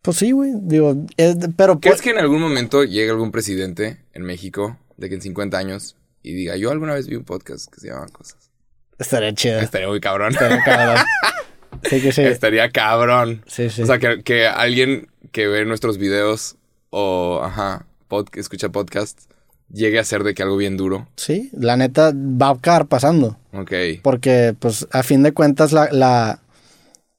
[0.02, 0.52] pues sí, güey.
[0.62, 1.78] Digo, es- pero...
[1.80, 5.58] ¿Crees pues- que en algún momento llegue algún presidente en México de que en 50
[5.58, 8.50] años y diga, yo alguna vez vi un podcast que se llamaba Cosas?
[8.98, 9.58] Estaría chido.
[9.60, 10.32] Estaría muy cabrón.
[10.32, 11.04] Estaría cabrón.
[11.88, 12.20] Sí, que sí.
[12.22, 13.42] Estaría cabrón.
[13.46, 13.80] Sí, sí.
[13.82, 16.56] O sea, que, que alguien que ve nuestros videos
[16.90, 19.18] o, ajá, pod- escucha podcast,
[19.72, 21.08] llegue a ser de que algo bien duro.
[21.16, 23.38] Sí, la neta va a acabar pasando.
[23.52, 23.72] Ok.
[24.02, 26.40] Porque, pues, a fin de cuentas, la, la,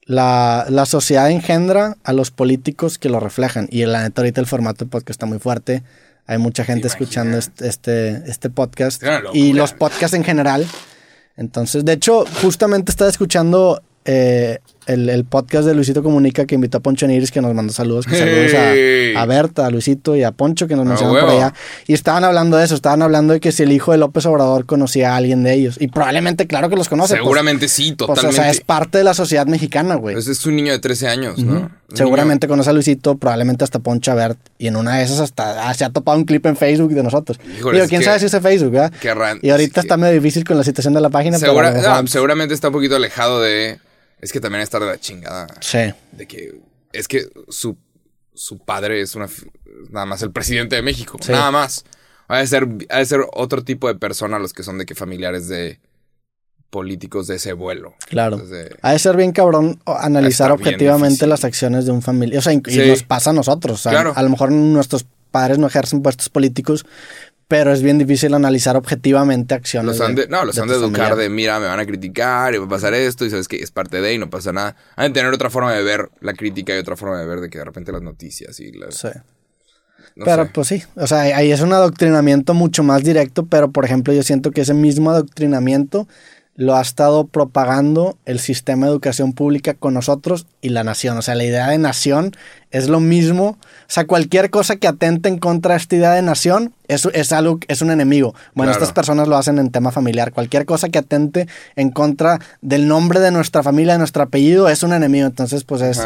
[0.04, 3.68] la, la sociedad engendra a los políticos que lo reflejan.
[3.70, 5.82] Y la neta, ahorita el formato de podcast está muy fuerte.
[6.26, 7.04] Hay mucha gente imagina?
[7.04, 9.02] escuchando este, este, este podcast.
[9.32, 10.66] Y los podcasts en general.
[11.36, 16.78] Entonces, de hecho, justamente estaba escuchando eh, el, el podcast de Luisito Comunica que invitó
[16.78, 18.06] a Poncho Niris, que nos mandó saludos.
[18.06, 19.14] Que saludos Hey.
[19.16, 21.54] a, a Berta, a Luisito y a Poncho, que nos Ah, mencionaron por allá.
[21.86, 24.66] Y estaban hablando de eso, estaban hablando de que si el hijo de López Obrador
[24.66, 25.76] conocía a alguien de ellos.
[25.80, 27.14] Y probablemente, claro que los conoce.
[27.14, 28.28] pues, Seguramente sí, pues, totalmente.
[28.40, 30.14] o sea, es parte de la sociedad mexicana, güey.
[30.14, 31.52] Pues es un niño de 13 años, ¿no?
[31.52, 34.38] Un Seguramente conoce a Luisito, probablemente hasta Poncho a Bert.
[34.58, 37.02] Y en una de esas hasta ah, se ha topado un clip en Facebook de
[37.02, 37.38] nosotros.
[37.58, 38.92] Híjole, Digo, quién que- sabe si es Facebook, ¿verdad?
[39.00, 41.38] qué ran- Y ahorita es que- está medio difícil con la situación de la página.
[41.38, 43.78] Segura- no, seguramente está un poquito alejado de.
[44.22, 45.46] Es que también está de la chingada.
[45.60, 45.92] Sí.
[46.12, 46.58] De que.
[46.92, 47.76] Es que su,
[48.32, 49.28] su padre es una.
[49.90, 51.18] Nada más el presidente de México.
[51.20, 51.32] Sí.
[51.32, 51.84] Nada más.
[52.28, 54.94] Ha de, ser, ha de ser otro tipo de persona los que son de que
[54.94, 55.80] familiares de
[56.70, 57.94] políticos de ese vuelo.
[58.08, 58.36] Claro.
[58.36, 62.38] Entonces, Ha de ser bien cabrón analizar objetivamente las acciones de un familiar.
[62.38, 62.78] O sea, y Sí.
[62.88, 63.80] nos pasa a nosotros.
[63.80, 64.12] O sea, Claro.
[64.16, 66.86] A lo mejor nuestros padres no ejercen puestos políticos,
[67.52, 69.98] pero es bien difícil analizar objetivamente acciones.
[69.98, 72.56] los han de, no, los han de educar de, mira, me van a criticar y
[72.56, 74.74] va a pasar esto y sabes que es parte de y no pasa nada.
[74.96, 77.50] Han de tener otra forma de ver la crítica y otra forma de ver de
[77.50, 78.94] que de repente las noticias y las...
[78.94, 79.08] Sí.
[80.16, 80.50] no pero sé.
[80.54, 84.22] pues sí, o sea, ahí es un adoctrinamiento mucho más directo, pero por ejemplo yo
[84.22, 86.08] siento que ese mismo adoctrinamiento
[86.54, 91.16] lo ha estado propagando el sistema de educación pública con nosotros y la nación.
[91.16, 92.36] O sea, la idea de nación
[92.70, 93.46] es lo mismo.
[93.46, 97.32] O sea, cualquier cosa que atente en contra de esta idea de nación es, es
[97.32, 98.34] algo, es un enemigo.
[98.54, 98.82] Bueno, Claro.
[98.84, 100.32] estas personas lo hacen en tema familiar.
[100.32, 104.82] Cualquier cosa que atente en contra del nombre de nuestra familia, de nuestro apellido, es
[104.82, 105.26] un enemigo.
[105.26, 106.02] Entonces, pues es...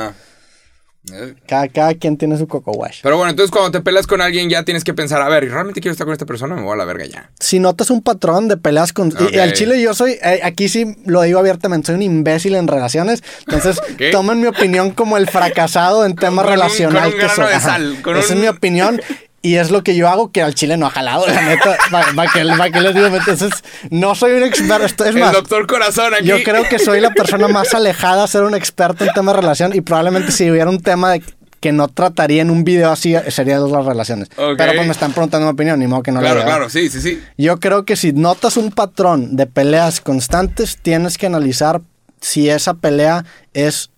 [1.47, 2.99] Cada, cada quien tiene su coco wash.
[3.03, 5.49] Pero bueno, entonces cuando te peleas con alguien ya tienes que pensar, a ver, ¿y
[5.49, 6.55] ¿realmente quiero estar con esta persona?
[6.57, 7.31] Me voy a la verga ya.
[7.39, 9.09] si notas un patrón de peleas con...
[9.31, 12.55] y- Y, al chile yo soy, eh, aquí sí lo digo abiertamente, soy un imbécil
[12.57, 13.23] en relaciones.
[13.47, 14.11] Entonces, ¿Qué?
[14.11, 17.05] tomen mi opinión como el fracasado en tema Con un- relacional.
[17.05, 17.47] con un que soy.
[17.47, 17.61] de Ajá.
[17.71, 19.01] sal, con Esa un- es mi opinión.
[19.47, 21.77] Y es lo que yo hago que al chile no ha jalado, la neta.
[21.91, 23.07] ¿Para que, pa' que les digo?
[23.07, 23.53] Entonces,
[23.91, 25.05] no soy un experto.
[25.05, 26.25] Es El más, doctor corazón aquí.
[26.27, 29.41] yo creo que soy la persona más alejada a ser un experto en tema de
[29.41, 29.73] relación.
[29.73, 31.23] Y probablemente si hubiera un tema de
[31.61, 34.29] que no trataría en un video así, sería de las relaciones.
[34.37, 36.89] Pero pues me están preguntando mi opinión, ni modo que no la Claro, claro, sí,
[36.91, 37.23] sí, sí.
[37.39, 41.83] Yo creo que si notas un patrón de peleas constantes, tienes que analizar
[42.21, 43.91] si esa pelea es,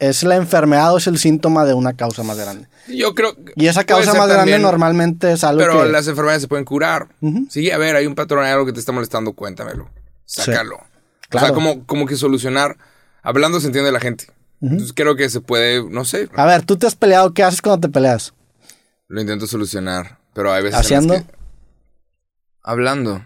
[0.00, 2.66] es la enfermedad o es el síntoma de una causa más grande.
[2.88, 5.88] Yo creo Y esa causa más grande normalmente es algo Pero que...
[5.90, 7.08] las enfermedades se pueden curar.
[7.48, 9.88] Sí, a ver, hay un patrón, hay algo que te está molestando, cuéntamelo.
[10.24, 10.76] Sácalo.
[10.76, 10.80] O
[11.28, 11.46] Claro.
[11.46, 12.76] sea, como, como que solucionar.
[13.22, 14.26] Hablando se entiende la gente.
[14.60, 17.62] Entonces creo que se puede, no sé, A ver, tú te has peleado, ¿qué haces
[17.62, 18.34] cuando te peleas?
[19.08, 20.18] lo intento solucionar.
[20.34, 20.80] Pero hay veces.
[20.80, 21.14] ¿Haciendo?
[21.14, 21.24] que-
[22.62, 23.24] Hablando.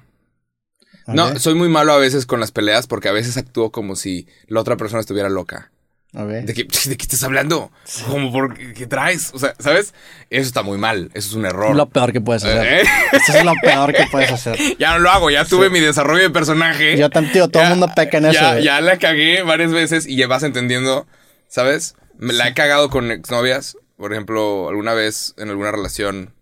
[1.06, 4.26] No, soy muy malo a veces con las peleas porque a veces actúo como si
[4.46, 5.70] la otra persona estuviera loca.
[6.14, 7.70] ¿De qué, ¿De qué estás hablando?
[8.08, 9.30] Como por qué, qué traes?
[9.34, 9.92] O sea, ¿sabes?
[10.30, 11.10] Eso está muy mal.
[11.14, 11.74] Eso es un error.
[11.74, 12.66] Lo peor que puedes hacer.
[12.66, 12.88] ¿Eh?
[13.12, 14.56] Eso es lo peor que puedes hacer.
[14.78, 16.96] Ya no lo hago, ya tuve mi desarrollo de personaje.
[16.96, 18.34] Yo tío, todo el mundo peca en eso.
[18.34, 18.64] Ya, güey.
[18.64, 21.06] ya la cagué varias veces y ya vas entendiendo,
[21.48, 21.94] ¿sabes?
[22.16, 23.76] Me la he cagado con exnovias.
[23.96, 26.32] Por ejemplo, alguna vez en alguna relación,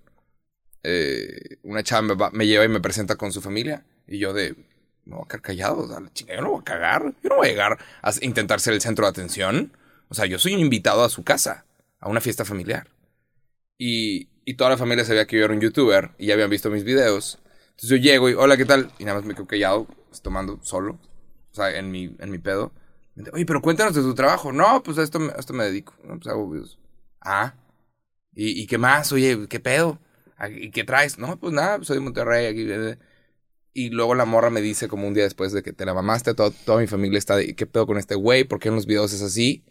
[0.83, 3.85] eh, una chava me, va- me lleva y me presenta con su familia.
[4.07, 4.55] Y yo de,
[5.05, 5.81] me voy a quedar callado.
[5.81, 7.15] O yo no voy a cagar.
[7.23, 9.77] Yo no voy a llegar a intentar ser el centro de atención.
[10.09, 11.65] O sea, yo soy un invitado a su casa,
[12.01, 12.89] a una fiesta familiar.
[13.79, 16.71] Y, y toda la familia sabía que yo era un youtuber y ya habían visto
[16.71, 17.39] mis videos.
[17.71, 18.91] Entonces yo llego y, hola, ¿qué tal?
[18.99, 20.99] Y nada más me quedo callado, pues, tomando solo.
[21.53, 22.73] O sea, en mi, en mi pedo.
[23.33, 24.53] Oye, pero cuéntanos de tu trabajo.
[24.53, 25.95] No, pues a esto, a esto me dedico.
[26.05, 26.79] No, pues hago videos.
[27.21, 27.55] Ah.
[28.35, 29.13] ¿Y, ¿Y qué más?
[29.13, 29.99] Oye, ¿qué pedo?
[30.37, 31.19] ¿A- ¿Y qué traes?
[31.19, 32.47] No, pues nada, soy de Monterrey.
[32.47, 32.99] Aquí.
[33.75, 36.35] Y luego la morra me dice como un día después de que te la mamaste,
[36.35, 38.45] todo- toda mi familia está de, ¿qué pedo con este güey?
[38.45, 39.63] ¿Por qué en los videos es así?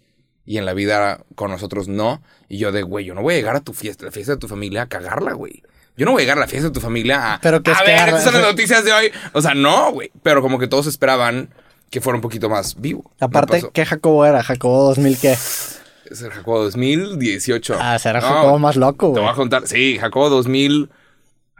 [0.45, 2.21] Y en la vida con nosotros no.
[2.49, 4.39] Y yo de, güey, yo no voy a llegar a tu fiesta, la fiesta de
[4.39, 5.61] tu familia, a cagarla, güey.
[5.97, 7.41] Yo no voy a llegar a la fiesta de tu familia a...
[7.41, 8.17] Pero que a ver, cagarla.
[8.17, 9.11] estas son las noticias de hoy.
[9.33, 10.11] O sea, no, güey.
[10.23, 11.53] Pero como que todos esperaban
[11.91, 13.11] que fuera un poquito más vivo.
[13.19, 13.61] Aparte.
[13.73, 14.41] ¿qué Jacobo era?
[14.41, 15.31] Jacobo 2000, ¿qué?
[15.33, 17.75] Es el Jacobo 2018.
[17.79, 19.67] Ah, será No, Jacobo más loco, Te voy a contar.
[19.67, 20.89] Sí, Jacobo 2000.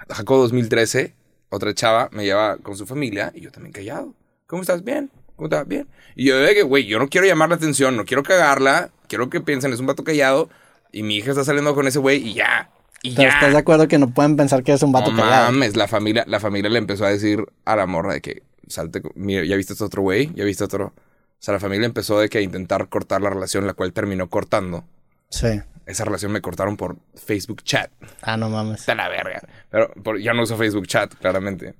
[0.10, 1.13] Jacobo 2013.
[1.51, 4.13] Otra chava me lleva con su familia y yo también callado.
[4.47, 4.83] ¿Cómo estás?
[4.83, 5.11] Bien.
[5.35, 5.67] ¿Cómo estás?
[5.67, 5.87] Bien.
[6.15, 8.89] Y yo de que, güey, yo no quiero llamar la atención, no quiero cagarla.
[9.07, 10.49] Quiero que piensen, es un vato callado.
[10.91, 12.69] Y mi hija está saliendo con ese güey y ya.
[13.03, 13.35] Y Pero ya.
[13.35, 15.51] estás de acuerdo que no pueden pensar que es un vato No cagado.
[15.51, 19.01] mames, la familia, la familia le empezó a decir a la morra de que salte,
[19.15, 20.87] mira, ya viste este otro güey, ya viste otro.
[20.87, 24.29] O sea, la familia empezó de que a intentar cortar la relación, la cual terminó
[24.29, 24.83] cortando.
[25.29, 25.61] Sí.
[25.91, 27.91] Esa relación me cortaron por Facebook chat.
[28.21, 28.80] Ah, no mames.
[28.80, 29.41] Está la verga.
[29.69, 31.73] Pero por- ya no uso Facebook chat, claramente.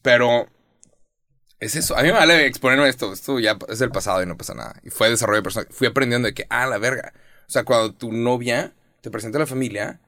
[0.00, 0.46] Pero
[1.60, 1.96] es eso.
[1.96, 3.12] A mí me vale exponerme esto.
[3.12, 4.76] Esto ya es del pasado y no pasa nada.
[4.84, 5.66] Y fue desarrollo personal.
[5.72, 7.12] Fui aprendiendo de que, ah, la verga.
[7.48, 9.98] O sea, cuando tu novia te presenta a la familia,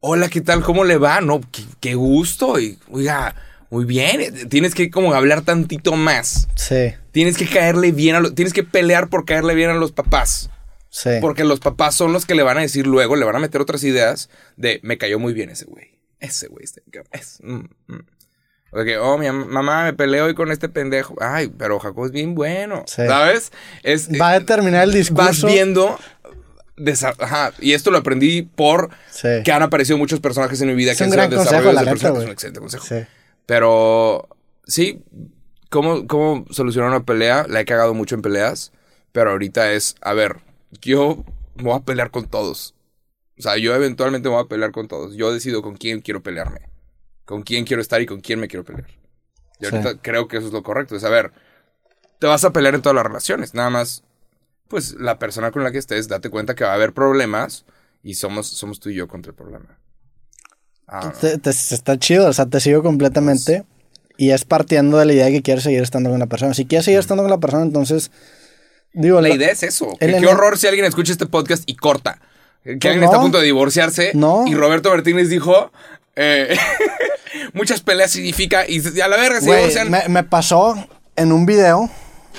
[0.00, 0.62] hola, ¿qué tal?
[0.62, 1.20] ¿Cómo le va?
[1.22, 2.60] No, qué, qué gusto.
[2.60, 3.34] Y, oiga,
[3.70, 4.48] muy bien.
[4.50, 6.46] Tienes que como hablar tantito más.
[6.56, 6.92] Sí.
[7.12, 10.50] tienes que caerle bien a los, tienes que pelear por caerle bien a los papás.
[10.90, 11.10] Sí.
[11.20, 13.60] Porque los papás son los que le van a decir luego, le van a meter
[13.60, 15.98] otras ideas de me cayó muy bien ese güey.
[16.20, 18.06] Ese güey, este, es, mm, mm".
[18.72, 21.14] O de que, oh, mi am- mamá me peleó hoy con este pendejo.
[21.20, 22.84] Ay, pero Jacob es bien bueno.
[22.86, 23.02] Sí.
[23.06, 23.50] ¿Sabes?
[23.82, 25.24] Es, Va a determinar el discurso.
[25.24, 25.98] vas viendo.
[27.18, 29.28] Ajá, y esto lo aprendí por Sí.
[29.44, 31.72] que han aparecido muchos personajes en mi vida Es que un han sido gran consejo,
[31.72, 32.08] la neta.
[32.08, 32.84] Es un excelente consejo.
[32.86, 32.96] Sí.
[33.46, 34.28] Pero
[34.66, 35.02] sí,
[35.70, 37.46] ¿cómo, ¿cómo solucionar una pelea?
[37.48, 38.72] La he cagado mucho en peleas,
[39.12, 40.36] pero ahorita es, a ver,
[40.80, 41.24] yo
[41.56, 42.74] me voy a pelear con todos.
[43.38, 45.14] O sea, yo eventualmente me voy a pelear con todos.
[45.16, 46.60] Yo decido con quién quiero pelearme,
[47.24, 48.88] con quién quiero estar y con quién me quiero pelear.
[49.60, 49.74] Y Sí.
[49.74, 50.96] ahorita creo que eso es lo correcto.
[50.96, 51.32] Es, a ver,
[52.18, 53.54] te vas a pelear en todas las relaciones.
[53.54, 54.02] Nada más,
[54.68, 57.64] pues la persona con la que estés, date cuenta que va a haber problemas
[58.02, 59.78] y somos, somos tú y yo contra el problema.
[60.86, 63.64] Ah, Te- te- está chido, o sea, te sigo completamente.
[64.16, 66.52] Y es partiendo de la idea de que quieres seguir estando con la persona.
[66.54, 68.10] Si quieres seguir estando con la persona, entonces.
[69.00, 69.96] Digo, La la- idea es eso.
[70.00, 72.18] El qué horror si alguien escucha este podcast y corta.
[72.64, 73.04] Que alguien no.
[73.06, 74.10] está a punto de divorciarse.
[74.14, 74.44] No.
[74.46, 75.70] Y Roberto Martínez dijo.
[76.16, 76.56] eh,
[77.54, 78.64] muchas peleas significa.
[78.68, 79.90] Y a la verga se divorcian.
[79.90, 80.74] me, me pasó
[81.16, 81.88] en un video.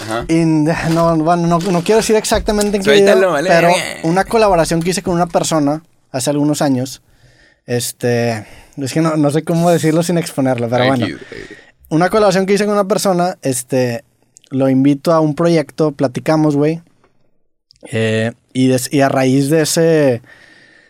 [0.01, 0.25] Ajá.
[0.27, 0.35] Y
[0.91, 3.69] no, bueno, no, no quiero decir exactamente en qué video, vale, pero
[4.03, 7.01] una colaboración que hice con una persona hace algunos años.
[7.65, 8.45] Este.
[8.77, 11.07] Es que no, no sé cómo decirlo sin exponerlo, pero bueno.
[11.89, 14.03] Una colaboración que hice con una persona, este,
[14.49, 16.81] lo invito a un proyecto, platicamos, güey.
[17.91, 20.21] Eh, y, des- y a raíz de ese,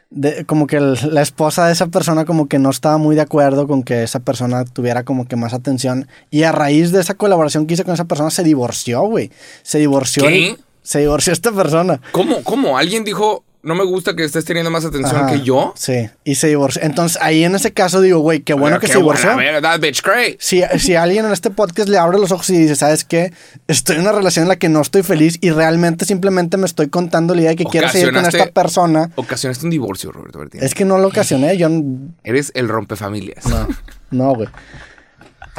[0.09, 3.21] de, como que el- la esposa de esa persona como que no estaba muy de
[3.21, 6.07] acuerdo con que esa persona tuviera como que más atención.
[6.31, 9.29] Y a raíz de esa colaboración que hice con esa persona se divorció, güey.
[9.61, 10.23] Se divorció.
[10.23, 10.49] ¿Qué?
[10.49, 12.01] el- se divorció esta persona.
[12.11, 12.43] ¿Cómo?
[12.43, 12.77] ¿Cómo?
[12.77, 15.73] ¿Alguien dijo, no me gusta que estés teniendo más atención Ajá, que yo?
[15.75, 16.81] Sí, y se divorció.
[16.81, 19.33] Entonces ahí en ese caso digo, güey, qué bueno Pero que qué se divorció.
[19.33, 20.37] buena verga, that bitch cray.
[20.39, 23.33] Si, si alguien en este podcast le abre los ojos y dice, ¿sabes qué?
[23.67, 26.87] Estoy en una relación en la que no estoy feliz y realmente simplemente me estoy
[26.87, 29.11] contando la idea de que quiero seguir con esta persona.
[29.15, 30.65] Ocasionaste un divorcio, Roberto Martínez.
[30.65, 31.67] Es que no lo ocasioné, yo
[32.23, 33.45] Eres el rompefamilias.
[33.45, 33.67] no,
[34.11, 34.47] no, güey.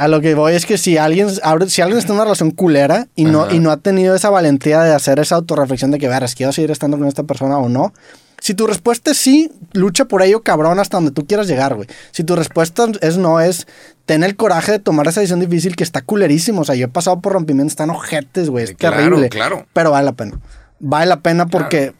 [0.01, 1.29] A lo que voy es que si alguien
[1.67, 3.53] si alguien está en una relación culera y no, Ajá.
[3.53, 6.71] y no ha tenido esa valentía de hacer esa autorreflexión de que, verás, quiero seguir
[6.71, 7.93] estando con esta persona o no.
[8.39, 11.87] Si tu respuesta es sí, lucha por ello, cabrón, hasta donde tú quieras llegar, güey.
[12.11, 13.67] Si tu respuesta es no, es
[14.07, 16.61] ten el coraje de tomar esa decisión difícil que está culerísimo.
[16.61, 18.63] O sea, yo he pasado por rompimientos tan ojetes, güey.
[18.63, 19.29] Es Claro, terrible.
[19.29, 19.67] claro.
[19.73, 20.39] Pero vale la pena.
[20.79, 21.93] Vale la pena porque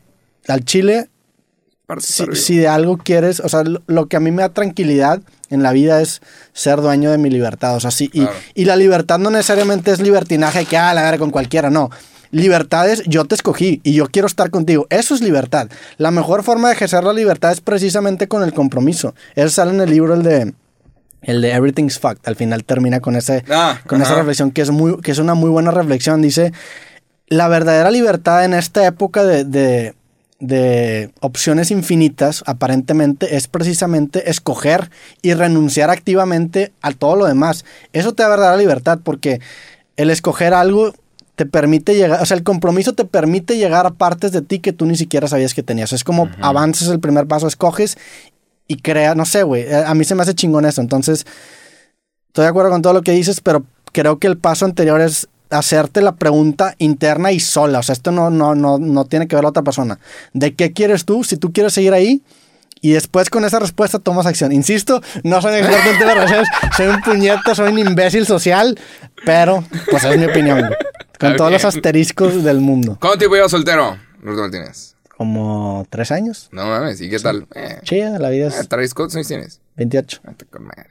[0.47, 1.09] al chile
[1.99, 5.63] Si, de algo quieres, o sea, lo, lo que a mí me da tranquilidad en
[5.63, 6.21] la vida es
[6.53, 7.75] ser dueño de mi libertad.
[7.75, 8.35] O sea, sí, y, Claro.
[8.55, 11.89] y la libertad no necesariamente es libertinaje que, ah, la ver con cualquiera, no.
[12.33, 14.87] Libertad es yo te escogí y yo quiero estar contigo.
[14.89, 15.67] Eso es libertad.
[15.97, 19.13] La mejor forma de ejercer la libertad es precisamente con el compromiso.
[19.35, 20.53] Eso sale en el libro, el de.
[21.23, 22.21] El de Everything's Fucked.
[22.23, 25.33] Al final termina con ese, Ah, con esa reflexión que es muy, que es una
[25.33, 26.21] muy buena reflexión.
[26.21, 26.53] Dice
[27.27, 29.93] la verdadera libertad en esta época de, de-
[30.41, 34.89] de opciones infinitas, aparentemente, es precisamente escoger
[35.21, 37.63] y renunciar activamente a todo lo demás.
[37.93, 39.39] Eso te da verdadera libertad porque
[39.97, 40.93] el escoger algo
[41.35, 44.73] te permite llegar, o sea, el compromiso te permite llegar a partes de ti que
[44.73, 45.93] tú ni siquiera sabías que tenías.
[45.93, 47.97] Es como avances el primer paso, escoges
[48.67, 50.81] y crea, no sé, güey, a mí se me hace chingón eso.
[50.81, 51.25] Entonces,
[52.27, 55.27] estoy de acuerdo con todo lo que dices, pero creo que el paso anterior es
[55.51, 57.79] hacerte la pregunta interna y sola.
[57.79, 59.99] O sea, esto no, no, no, no tiene que ver la otra persona.
[60.33, 61.23] ¿De qué quieres tú?
[61.23, 62.21] Si tú quieres seguir ahí.
[62.83, 64.51] Y después con esa respuesta tomas acción.
[64.51, 68.75] Insisto, no soy experto en relaciones, soy un puñeta, soy un imbécil social,
[69.23, 70.61] pero pues es mi opinión.
[71.19, 72.97] Con Está todos los asteriscos del mundo.
[72.99, 74.95] ¿Cuánto tiempo llevas soltero, Roberto Martínez?
[75.15, 76.49] Como tres años.
[76.51, 77.45] No mames, ¿y qué tal?
[77.53, 79.61] Eh, Chida, la vida eh, es ¿Traes cuántos años tienes?
[79.75, 80.21] 28.
[80.25, 80.89] Ah, con madre.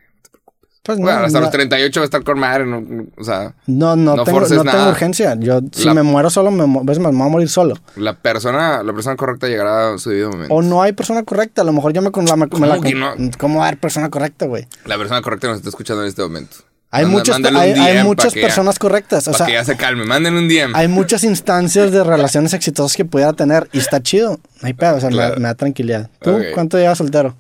[0.81, 0.83] No.
[0.83, 2.65] Pues no, Bueno, hasta no, los 38 va a estar con madre.
[2.65, 5.37] no- no- o sea, no, no no tengo, no urgencia.
[5.39, 7.75] Yo, si La- me muero solo, me, ves, me voy a morir solo.
[7.97, 10.55] la persona, la persona correcta llegará a su debido momento.
[10.55, 11.63] O no hay persona correcta.
[11.63, 12.35] A lo mejor yo me con la.
[12.37, 13.13] me- me la ¿Cómo que no?
[13.39, 14.67] ¿Cómo va a haber persona correcta, güey?
[14.87, 16.57] La persona correcta nos está escuchando en este momento.
[16.93, 19.29] Hay, hay, muchas que personas correctas.
[19.29, 20.05] O sea, que ya se calme.
[20.07, 20.73] Manden un DM.
[20.75, 23.69] hay muchas instancias de relaciones exitosas que pudiera tener.
[23.73, 24.41] Y está chido.
[24.61, 24.97] No hay pedo.
[24.97, 25.41] O sea, me da- Claro.
[25.41, 26.11] me, da tranquilidad.
[26.21, 27.37] ¿Tú cuánto llevas soltero?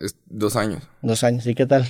[0.00, 0.82] Es dos años.
[1.02, 1.46] Dos años.
[1.46, 1.86] ¿Y qué tal?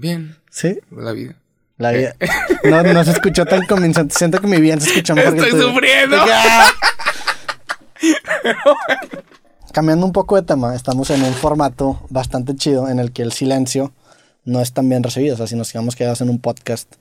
[0.00, 0.34] Bien.
[0.50, 0.78] ¿Sí?
[0.90, 1.34] La vida.
[1.76, 2.16] La vida.
[2.64, 4.14] No, no se escuchó tan convincente.
[4.16, 6.16] Siento que mi bien se escuchó mejor Estoy sufriendo.
[9.72, 13.30] Cambiando un poco de tema, estamos en un formato bastante chido en el que el
[13.32, 13.92] silencio
[14.44, 15.34] no es tan bien recibido.
[15.34, 16.92] O sea, si nos quedamos quedados en un podcast,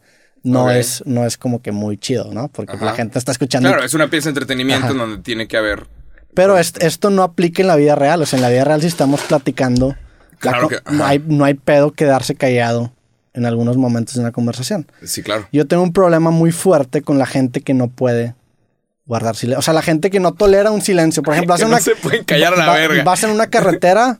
[0.43, 2.47] no, es, no es como que muy chido, ¿no?
[2.49, 2.85] Porque Ajá.
[2.85, 3.69] la gente está escuchando.
[3.69, 4.91] Claro, es una pieza de entretenimiento Ajá.
[4.91, 5.87] en donde tiene que haber.
[6.33, 8.21] Pero es- esto no aplica en la vida real.
[8.21, 9.97] O sea, en la vida real, si estamos platicando, la
[10.39, 12.91] Claro que- no, hay, no hay pedo quedarse callado
[13.33, 14.87] en algunos momentos de una conversación.
[15.03, 15.47] Sí, claro.
[15.51, 18.33] Yo tengo un problema muy fuerte con la gente que no puede
[19.05, 19.59] guardar silencio.
[19.59, 21.23] O sea, la gente que no tolera un silencio.
[21.23, 23.03] Por ejemplo, vas en no una, se pueden callar a la va- verga.
[23.03, 24.19] Vas en una carretera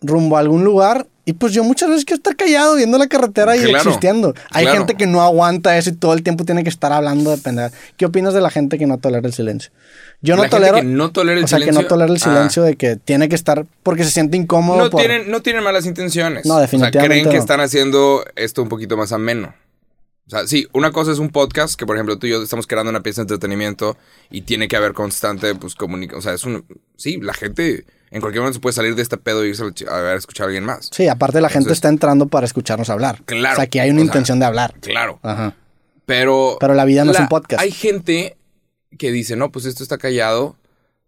[0.00, 3.56] rumbo a algún lugar y pues yo muchas veces quiero estar callado viendo la carretera
[3.56, 4.34] y Claro, existiendo.
[4.50, 4.78] Hay claro.
[4.78, 7.72] gente que no aguanta eso y todo el tiempo tiene que estar hablando de pendejadas.
[7.96, 9.70] ¿Qué opinas de la gente que no tolera el silencio?
[10.20, 10.76] Yo no La gente tolero.
[10.78, 12.24] que no tolera el o sea, que no tolera el Ah.
[12.24, 14.84] silencio de que tiene que estar porque se siente incómodo.
[14.84, 16.44] No por- tienen, no tienen malas intenciones.
[16.46, 17.40] No, O sea, definitivamente creen que no.
[17.40, 19.54] están haciendo esto un poquito más ameno.
[20.26, 22.66] O sea, sí, una cosa es un podcast, que por ejemplo tú y yo estamos
[22.66, 23.98] creando una pieza de entretenimiento
[24.30, 26.18] y tiene que haber constante, pues, comunicación.
[26.18, 26.64] O sea, es un...
[26.96, 27.84] Sí, la gente
[28.14, 30.46] en cualquier momento se puede salir de este pedo y irse a a escuchar a
[30.46, 30.88] alguien más.
[30.92, 33.20] Sí, aparte la gente está entrando para escucharnos hablar.
[33.26, 34.74] Claro, O sea, aquí hay una sea, intención de hablar.
[34.80, 35.18] Claro.
[35.22, 35.54] Ajá.
[36.06, 36.56] Pero...
[36.60, 37.60] Pero la vida no es un podcast.
[37.62, 38.36] Hay gente
[38.98, 40.56] que dice, no, pues esto está callado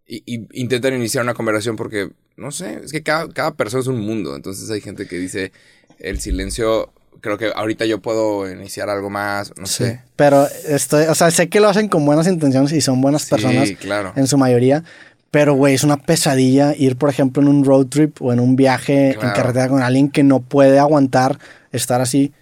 [0.06, 3.86] y, y intentan iniciar una conversación porque, no sé, es que cada, cada persona es
[3.86, 4.34] un mundo.
[4.34, 5.52] Entonces hay gente que dice,
[6.00, 9.84] el silencio, creo que ahorita yo puedo iniciar algo más, no Sí.
[9.84, 10.02] sé.
[10.16, 13.68] Pero estoy, o sea, sé que lo hacen con buenas intenciones y son buenas personas
[13.68, 14.12] Sí, claro.
[14.16, 14.82] en su mayoría.
[15.38, 18.56] Pero, güey, es una pesadilla ir, por ejemplo, en un road trip o en un
[18.56, 19.34] viaje en Claro.
[19.34, 21.38] carretera con alguien que no puede aguantar
[21.72, 22.32] estar así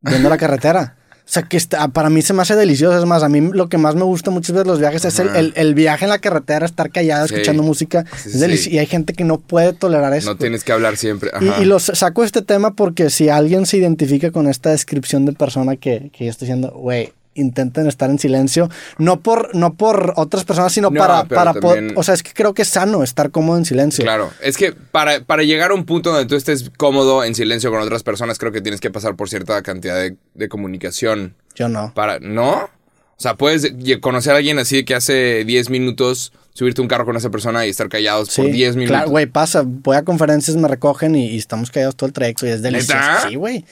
[0.00, 0.96] viendo la carretera.
[1.18, 2.98] O sea, que está, para mí se me hace delicioso.
[2.98, 5.28] Es más, a mí lo que más me gusta muchas veces los viajes es el,
[5.28, 5.38] Ajá.
[5.38, 7.34] el- el viaje en la carretera, estar callado, Sí.
[7.34, 8.04] escuchando música.
[8.16, 8.70] Sí, es delici- sí.
[8.72, 10.28] Y hay gente que no puede tolerar eso.
[10.30, 11.30] No tienes que hablar siempre.
[11.40, 11.62] Y, Ajá.
[11.62, 15.76] y los saco este tema porque si alguien se identifica con esta descripción de persona
[15.76, 20.44] que, que yo estoy diciendo, güey, intenten estar en silencio, no por, no por otras
[20.44, 23.30] personas, sino No, para, para poder, o sea, es que creo que es sano estar
[23.30, 24.04] cómodo en silencio.
[24.04, 27.70] Claro, es que para, para llegar a un punto donde tú estés cómodo en silencio
[27.70, 31.34] con otras personas, creo que tienes que pasar por cierta cantidad de, de comunicación.
[31.54, 31.92] Yo no.
[31.94, 32.70] Para, ¿No?
[33.16, 37.16] O sea, puedes conocer a alguien así que hace 10 minutos, subirte un carro con
[37.16, 38.96] esa persona y estar callados por 10 minutos.
[38.96, 39.62] Claro, güey, pasa.
[39.64, 42.94] Voy a conferencias, me recogen y, y estamos callados todo el trayecto y es delicioso.
[42.94, 43.28] ¿Neta?
[43.28, 43.64] Sí, güey.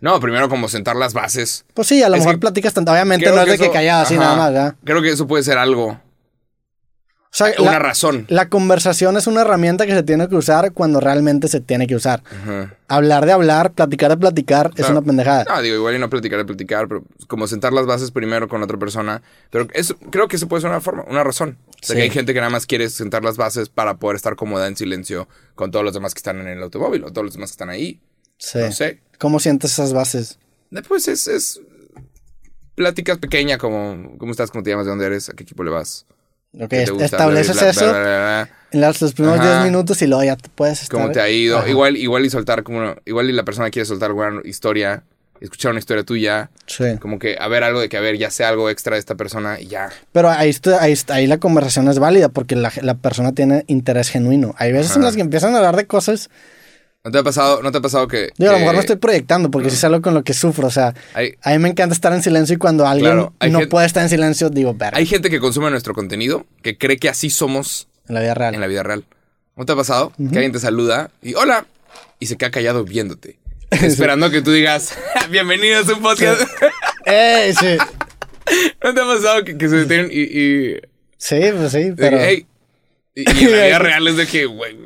[0.00, 1.64] No, primero como sentar las bases.
[1.74, 2.92] Pues sí, a lo Es mejor platicas tanto.
[2.92, 4.74] Obviamente no es de que callado así nada más, ¿verdad?
[4.84, 6.00] Creo que eso puede ser algo.
[7.30, 8.24] O sea, Una la, razón.
[8.30, 11.94] la conversación es una herramienta que se tiene que usar cuando realmente se tiene que
[11.94, 12.22] usar.
[12.88, 15.44] Hablar de hablar, platicar de platicar es una pendejada.
[15.44, 18.62] No, digo, igual y no platicar de platicar, pero como sentar las bases primero con
[18.62, 19.20] otra persona.
[19.50, 21.58] Pero eso, creo que eso puede ser una forma, una razón.
[21.68, 21.94] O sea, Sí.
[21.96, 24.76] que hay gente que nada más quiere sentar las bases para poder estar cómoda en
[24.76, 27.54] silencio con todos los demás que están en el automóvil o todos los demás que
[27.54, 28.00] están ahí.
[28.38, 28.58] Sí.
[28.58, 29.02] No sé.
[29.18, 30.38] ¿Cómo sientes esas bases?
[30.70, 31.60] Después es, es
[32.74, 34.50] pláticas pequeñas como, ¿cómo estás?
[34.50, 34.86] ¿Cómo te llamas?
[34.86, 35.28] ¿De dónde eres?
[35.28, 36.06] ¿A qué equipo le vas?
[36.58, 39.62] Ok, estableces Bla, bla, eso bla, en los primeros Ajá.
[39.62, 40.98] 10 minutos y luego ya te puedes estar.
[41.00, 41.58] ¿Cómo te ha ido?
[41.58, 41.68] Ajá.
[41.68, 45.02] Igual, igual y soltar como una- igual y la persona quiere soltar alguna historia,
[45.40, 46.84] escuchar una historia tuya, Sí.
[47.00, 49.14] como que a ver algo de que a ver, ya sé algo extra de esta
[49.14, 49.90] persona y ya.
[50.12, 54.54] Pero ahí, ahí, ahí la conversación es válida porque la, la persona tiene interés genuino.
[54.58, 55.06] Hay veces en Ajá.
[55.08, 56.30] las que empiezan a hablar de cosas.
[57.08, 58.96] ¿No te ha pasado, no te ha pasado que, Digo, a lo mejor no estoy
[58.96, 60.66] proyectando porque sí es algo con lo que sufro.
[60.66, 63.46] O sea, hay, a mí me encanta estar en silencio y cuando alguien Claro, no
[63.60, 66.98] gente- puede estar en silencio, digo, ver, hay gente que consume nuestro contenido que cree
[66.98, 68.54] que así somos en la vida real.
[68.54, 69.04] en la vida real?
[69.56, 70.12] ¿No te ha pasado?
[70.18, 71.64] Que alguien te saluda y hola
[72.20, 73.38] y se queda callado viéndote.
[73.70, 74.94] Esperando que tú digas,
[75.30, 76.42] bienvenidos a un podcast.
[77.06, 77.54] ¡Eh!
[77.58, 77.76] Sí.
[78.84, 80.74] ¿No te ha pasado que, que se detienen y, y
[81.16, 82.18] Sí, pues sí, pero.
[82.30, 82.46] y,
[83.14, 84.76] y en la vida real es de que, güey,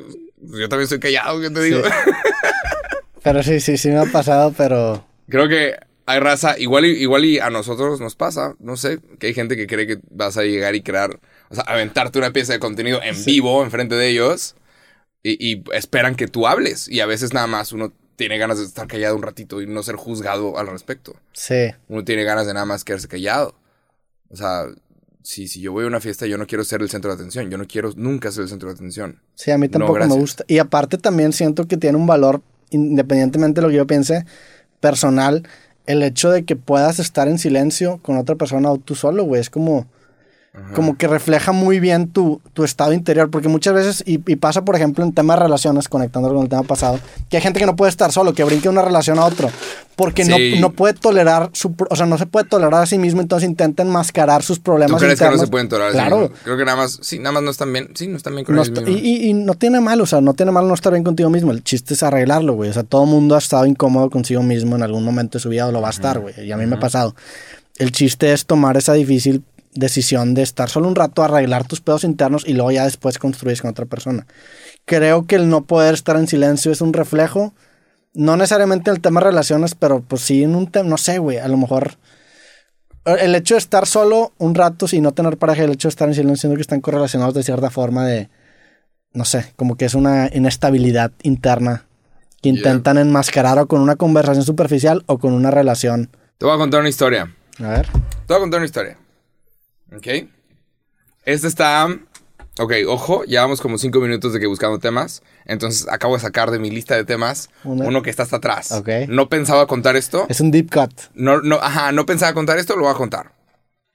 [0.43, 1.81] yo también estoy callado, ¿qué te digo?
[3.23, 5.07] Pero sí, sí, sí me ha pasado, pero.
[5.29, 9.27] Creo que hay raza, igual y, igual y a nosotros nos pasa, no sé, que
[9.27, 12.51] hay gente que cree que vas a llegar y crear, o sea, aventarte una pieza
[12.51, 14.55] de contenido en vivo enfrente de ellos
[15.23, 16.89] y, y esperan que tú hables.
[16.89, 19.83] Y a veces nada más uno tiene ganas de estar callado un ratito y no
[19.83, 21.15] ser juzgado al respecto.
[21.31, 21.71] Sí.
[21.87, 23.55] Uno tiene ganas de nada más quedarse callado.
[24.29, 24.65] O sea,
[25.23, 27.49] si, si yo voy a una fiesta, yo no quiero ser el centro de atención.
[27.49, 29.19] Yo no quiero nunca ser el centro de atención.
[29.35, 30.43] Sí, a mí No, tampoco me gusta.
[30.47, 34.25] Y aparte también siento que tiene un valor, independientemente de lo que yo piense,
[34.81, 35.47] personal,
[35.85, 39.39] el hecho de que puedas estar en silencio con otra persona o tú solo, güey.
[39.39, 39.87] Es como,
[40.75, 43.31] como que refleja muy bien tu, tu estado interior.
[43.31, 46.49] Porque muchas veces, y, y pasa por ejemplo en temas de relaciones, conectándolo con el
[46.49, 46.99] tema pasado,
[47.29, 49.49] que hay gente que no puede estar solo, que brinque de una relación a otro.
[49.95, 50.57] Porque no, Sí.
[50.59, 53.83] no puede tolerar su, o sea, no se puede tolerar a sí mismo, entonces intenta
[53.83, 55.47] enmascarar sus ¿Tú problemas crees que no internos.
[55.47, 55.91] se pueden tolerar?
[55.91, 56.27] Claro.
[56.33, 58.45] Sí, Creo que nada más, sí, nada más no están bien, sí, no están bien
[58.45, 59.07] con No ellos está- y, mismos.
[59.09, 61.51] y- y no tiene mal, o sea, no tiene mal no estar bien contigo mismo.
[61.51, 62.69] El chiste es arreglarlo, güey.
[62.69, 65.67] O sea, todo mundo ha estado incómodo consigo mismo en algún momento de su vida
[65.67, 66.33] o lo va a estar, güey.
[66.43, 67.15] Y a mí me ha pasado.
[67.77, 69.43] El chiste es tomar esa difícil
[69.75, 73.61] decisión de estar solo un rato, arreglar tus pedos internos y luego ya después construyes
[73.61, 74.27] con otra persona.
[74.85, 77.53] Creo que el no poder estar en silencio es un reflejo,
[78.13, 81.17] no necesariamente en el tema de relaciones, pero pues sí en un tema, no sé,
[81.17, 81.97] güey, a lo mejor
[83.05, 86.07] el hecho de estar solo un rato sin no tener pareja, el hecho de estar
[86.07, 88.29] en silencio, siento que están correlacionados de cierta forma de,
[89.13, 91.85] no sé, como que es una inestabilidad interna
[92.41, 96.09] que intentan enmascarar o con una conversación superficial o con una relación.
[96.37, 97.33] Te voy a contar una historia.
[97.59, 97.87] A ver.
[97.87, 98.97] Te voy a contar una historia.
[99.95, 100.07] ¿Ok?
[101.25, 101.87] Este está...
[102.59, 105.23] Ok, ojo, llevamos como cinco minutos de que buscando temas.
[105.45, 108.71] Entonces acabo de sacar de mi lista de temas uno que está hasta atrás.
[108.71, 108.89] Ok.
[109.07, 110.27] No pensaba contar esto.
[110.29, 110.91] Es un deep cut.
[111.15, 113.31] No, no, ajá, no pensaba contar esto, lo voy a contar.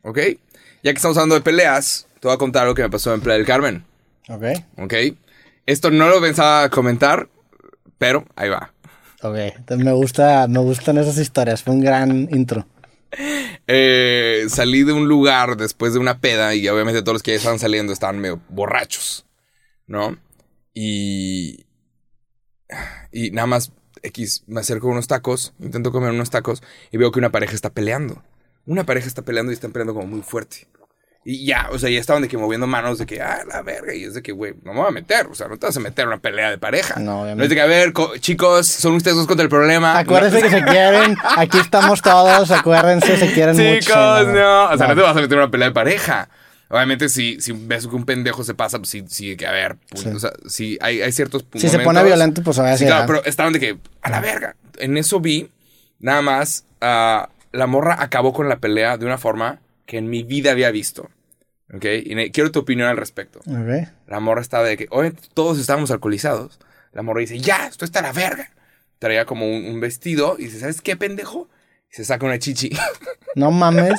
[0.03, 0.19] ¿Ok?
[0.83, 3.21] Ya que estamos hablando de peleas, te voy a contar lo que me pasó en
[3.21, 3.85] Playa del Carmen.
[4.29, 4.45] Ok.
[4.79, 4.95] ¿Ok?
[5.67, 7.29] Esto no lo pensaba comentar,
[7.97, 8.73] pero ahí va.
[9.23, 9.37] Ok.
[9.37, 11.63] Entonces me gusta, me gustan esas historias.
[11.63, 12.67] Fue un gran intro.
[13.67, 17.37] Eh, salí de un lugar después de una peda y obviamente todos los que ya
[17.39, 19.27] estaban saliendo estaban medio borrachos,
[19.87, 20.17] ¿no?
[20.75, 21.67] Y...
[23.11, 27.11] Y nada más, X, me acerco a unos tacos, intento comer unos tacos y veo
[27.11, 28.23] que una pareja está peleando.
[28.67, 30.69] Una pareja está peleando y están peleando como muy fuerte.
[31.25, 33.95] Y ya, o sea, ya estaban de que moviendo manos de que, ah, la verga.
[33.95, 35.27] Y es de que, güey, no me voy a meter.
[35.27, 36.99] O sea, no te vas a meter en una pelea de pareja.
[37.01, 37.37] No, obviamente.
[37.37, 39.99] No es de que, a ver, co- chicos, son ustedes dos contra el problema.
[39.99, 41.17] Acuérdense que se quieren.
[41.37, 42.51] Aquí estamos todos.
[42.51, 43.81] Acuérdense, se quieren mucho.
[43.81, 44.71] Chicos, no.
[44.71, 46.29] O sea, no te vas a meter en una pelea de pareja.
[46.71, 49.77] Obviamente, si, si ves que un pendejo se pasa, pues sí, sí, que a ver.
[49.91, 50.09] pu- Sí.
[50.09, 53.05] O sea, sí, hay, hay ciertos Si se pone violento, pues a ver Sí, claro,
[53.07, 54.55] pero estaban de que, a la verga.
[54.79, 55.51] En eso vi,
[55.99, 59.59] nada más, ah, la morra acabó con la pelea de una forma
[59.89, 61.09] que en mi vida había visto.
[61.75, 61.85] ¿Ok?
[62.05, 63.41] Y quiero tu opinión al respecto.
[64.07, 66.61] La morra estaba de que, oye, todos estábamos alcoholizados.
[66.93, 68.51] La morra dice, ya, esto está a la verga.
[68.99, 71.49] Traía como un, un vestido y dice, ¿sabes qué, pendejo?
[71.91, 72.71] Y se saca una chichi.
[73.35, 73.95] No mames.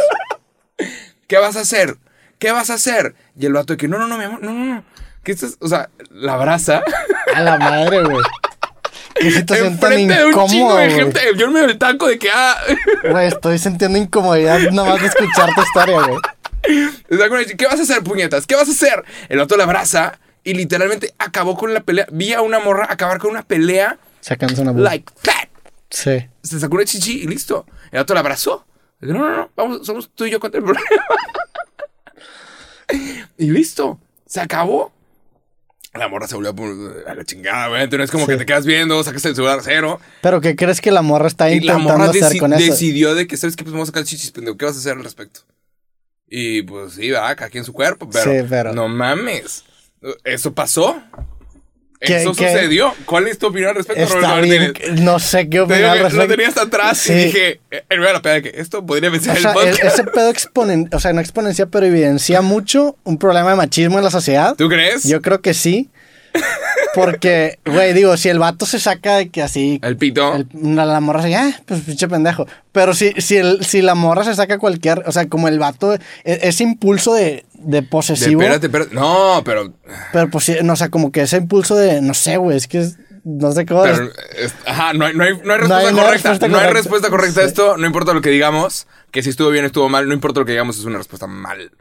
[1.27, 1.97] ¿Qué vas a hacer?
[2.37, 3.15] ¿Qué vas a hacer?
[3.35, 4.83] Y el vato de que, no, no, no, mi amor, no, no, no.
[5.23, 5.57] ¿Qué estás?
[5.59, 6.83] O sea, la abraza.
[7.33, 8.23] A la madre, güey.
[9.19, 10.99] Qué situación tan Enfrente de un chingo incómoda, de güey.
[10.99, 11.19] gente.
[11.37, 12.57] Yo medio del taco de que, ah.
[13.11, 16.19] Güey, estoy sintiendo incomodidad nomás de escuchar tu historia, güey.
[17.57, 18.45] ¿Qué vas a hacer, puñetas?
[18.45, 19.03] ¿Qué vas a hacer?
[19.27, 22.07] El vato la abraza y literalmente acabó con la pelea.
[22.11, 24.89] Vi a una morra acabar con una pelea Sacándose una bola.
[24.91, 25.47] like that.
[25.89, 26.27] Sí.
[26.43, 27.65] Se sacó una chichi y listo.
[27.91, 28.65] El vato la abrazó.
[29.01, 30.85] No, no, no, vamos, somos tú y yo contra el problema.
[33.37, 33.99] y listo.
[34.25, 34.91] Se acabó.
[35.93, 36.53] La morra se volvió
[37.07, 37.87] a la chingada, güey.
[37.87, 38.31] No es como Sí.
[38.31, 39.99] que te quedas viendo, sacas el celular a cero.
[40.21, 42.63] Pero ¿qué crees que la morra está Y la intentando morra hacer con eso?
[42.71, 43.63] decidió de que, ¿sabes qué?
[43.63, 44.55] Pues vamos a sacar chichis, pendejo.
[44.55, 45.41] ¿Qué vas a hacer al respecto?
[46.27, 49.63] Y pues sí, va, cada quien su cuerpo, pero, Sí, pero- no mames.
[50.23, 51.01] ¿Eso pasó?
[52.01, 52.49] ¿Qué- ¿Eso qué?
[52.49, 52.93] sucedió?
[53.05, 54.63] ¿Cuál es tu opinión al respecto, Está Roberto bien.
[54.63, 55.01] Martínez?
[55.01, 56.27] No sé qué opinar digo al lo respecto.
[56.31, 57.11] tenía hasta atrás Sí.
[57.11, 59.83] y dije, eh, la peda de que esto podría vencer el sea, el- podcast.
[59.83, 64.03] ese pedo exponen, o sea, no exponencia, pero evidencia mucho un problema de machismo en
[64.05, 64.55] la sociedad.
[64.55, 65.03] ¿Tú crees?
[65.03, 65.89] Yo creo que sí.
[66.95, 69.79] Porque, güey, digo, si el vato se saca de que así.
[69.83, 70.35] El pito.
[70.35, 72.47] el- la, la morra se ah, pues pinche pendejo.
[72.71, 75.03] Pero si, si, el, si la morra se saca cualquier.
[75.05, 75.93] O sea, como el vato.
[75.93, 78.41] e- Ese impulso de, de De, posesivo.
[78.41, 78.93] espérate, espérate.
[78.95, 79.73] No, pero.
[80.13, 82.01] Pero pues no, o sea, como que ese impulso de.
[82.01, 82.79] No sé, güey, es que.
[82.79, 83.83] es- no sé cómo.
[83.83, 84.05] pero
[84.37, 86.11] es- ajá, no hay, no hay, no hay respuesta No hay- correcta.
[86.11, 86.73] respuesta no hay correcta.
[86.73, 87.77] respuesta correcta a esto.
[87.77, 88.87] No importa lo que digamos.
[89.11, 90.07] Que si estuvo bien, estuvo mal.
[90.07, 91.71] No importa lo que digamos, es una respuesta mal.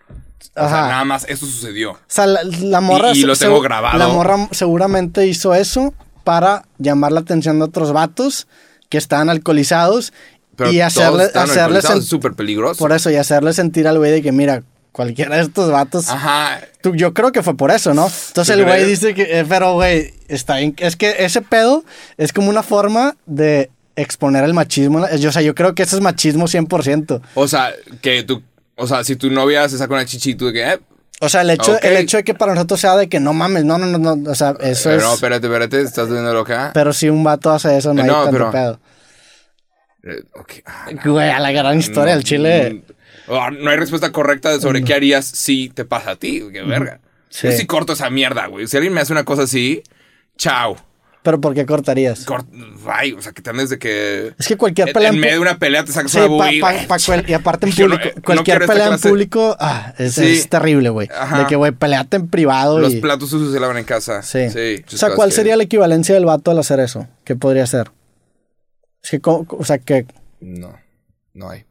[0.41, 0.89] O sea, Ajá.
[0.89, 1.93] nada más, esto sucedió.
[1.93, 3.13] O sea, la, la morra.
[3.15, 3.97] Y- y lo tengo grabado.
[3.99, 8.49] La morra seguramente hizo eso para llamar la atención de otros vatos
[8.89, 10.13] que estaban alcoholizados
[10.57, 12.79] Pero y hacerle, hacerles súper peligroso.
[12.79, 14.63] por eso y hacerle sentir al güey de que mira
[14.93, 16.61] cualquiera de estos vatos Ajá.
[16.83, 19.45] tú- yo creo que fue por eso no entonces ¿Tú el güey dice que eh,
[19.49, 21.85] pero güey está bien es que ese pedo
[22.17, 25.97] es como una forma de exponer el machismo yo, o sea yo creo que eso
[25.97, 28.43] es machismo 100% O sea, que tú.
[28.81, 30.63] O sea, si tu novia se saca una chichi, tú de que.
[30.73, 30.79] Eh,
[31.21, 33.65] o sea el hecho el hecho de que para nosotros sea de que no mames
[33.65, 36.71] no no no no o sea eso eh, es No, espérate, espérate, estás viendo loca.
[36.73, 38.81] pero si un vato hace eso no, Eh, hay no, tanto pero- pedo
[40.05, 40.23] Eh.
[40.65, 41.13] Ah, no.
[41.13, 42.88] güey a la gran historia No, el chile mm,
[43.29, 46.43] oh, No hay respuesta correcta sobre qué harías si te pasa a ti.
[46.53, 47.01] Qué verga.
[47.31, 47.47] Sí.
[47.49, 48.67] Yo sí corto esa mierda, güey.
[48.67, 49.83] Si alguien me hace una cosa así,
[50.37, 50.77] chao.
[51.23, 52.47] pero por qué cortarías Cort-
[52.87, 54.33] Ay, o sea, que te andes de que.
[54.39, 56.27] es que cualquier En, pelea en en medio de una pelea te sacas Sí, una
[56.29, 56.61] pa- boobie.
[56.61, 58.05] pa- pa- cual- y aparte en público.
[58.17, 60.25] no cualquier pelea en clase- público, ah, es, Sí.
[60.27, 61.09] es terrible, güey.
[61.09, 63.01] De que, güey, peleate en privado Los y...
[63.03, 64.23] platos sucios se lavan en casa.
[64.23, 64.49] Sí.
[64.49, 64.83] Sí.
[64.95, 67.07] o sea, ¿cuál que- sería la equivalencia del vato al hacer eso?
[67.25, 67.91] ¿Qué podría ser?
[69.03, 70.07] Es que, ¿cómo- o sea, que...
[70.41, 70.79] No.
[71.35, 71.65] No hay.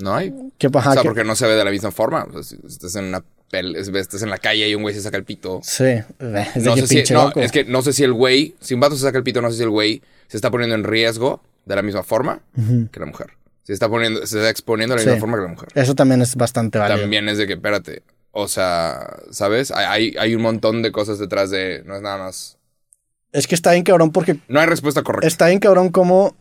[0.00, 0.32] No hay.
[0.58, 2.24] que ajá, o sea, que- porque no se ve de la misma forma.
[2.24, 3.22] O sea, si estás en una
[3.52, 5.60] estás en la calle y un güey se saca el pito.
[5.64, 6.04] Sí, eh,
[6.54, 7.40] es No que sé si, pinche no, loco.
[7.40, 9.50] es que no sé si el güey, si un vato se saca el pito, no
[9.50, 12.40] sé si el güey se está poniendo en riesgo de la misma forma
[12.92, 13.30] que la mujer.
[13.64, 15.08] Se está poniendo, se está exponiendo de la Sí.
[15.08, 15.68] misma forma que la mujer.
[15.74, 17.00] Eso también es bastante válido.
[17.00, 19.70] También es de que, espérate, o sea, ¿sabes?
[19.72, 22.56] Hay, hay un montón de cosas detrás de, no es nada más.
[23.32, 25.26] Es que está bien cabrón porque No hay respuesta correcta.
[25.26, 26.34] está bien cabrón como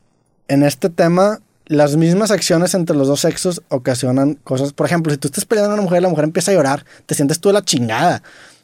[0.47, 1.39] en este tema
[1.70, 4.74] las mismas acciones entre los dos sexos ocasionan cosas.
[4.74, 6.84] Por ejemplo, si tú estás peleando con una mujer y la mujer empieza a llorar,
[7.05, 8.22] te sientes tú de la chingada.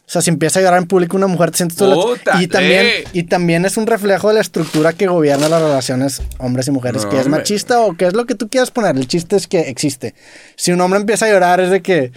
[0.08, 2.42] O sea, si empieza a llorar en público una mujer, te sientes tú la- Puta,
[2.42, 3.04] y también eh.
[3.14, 7.06] Y también es un reflejo de la estructura que gobierna las relaciones hombres y mujeres,
[7.06, 7.40] No, que es hombre.
[7.40, 8.96] machista o que es lo que tú quieras poner.
[8.98, 10.14] El chiste es que existe.
[10.58, 12.12] Si un hombre empieza a llorar es de que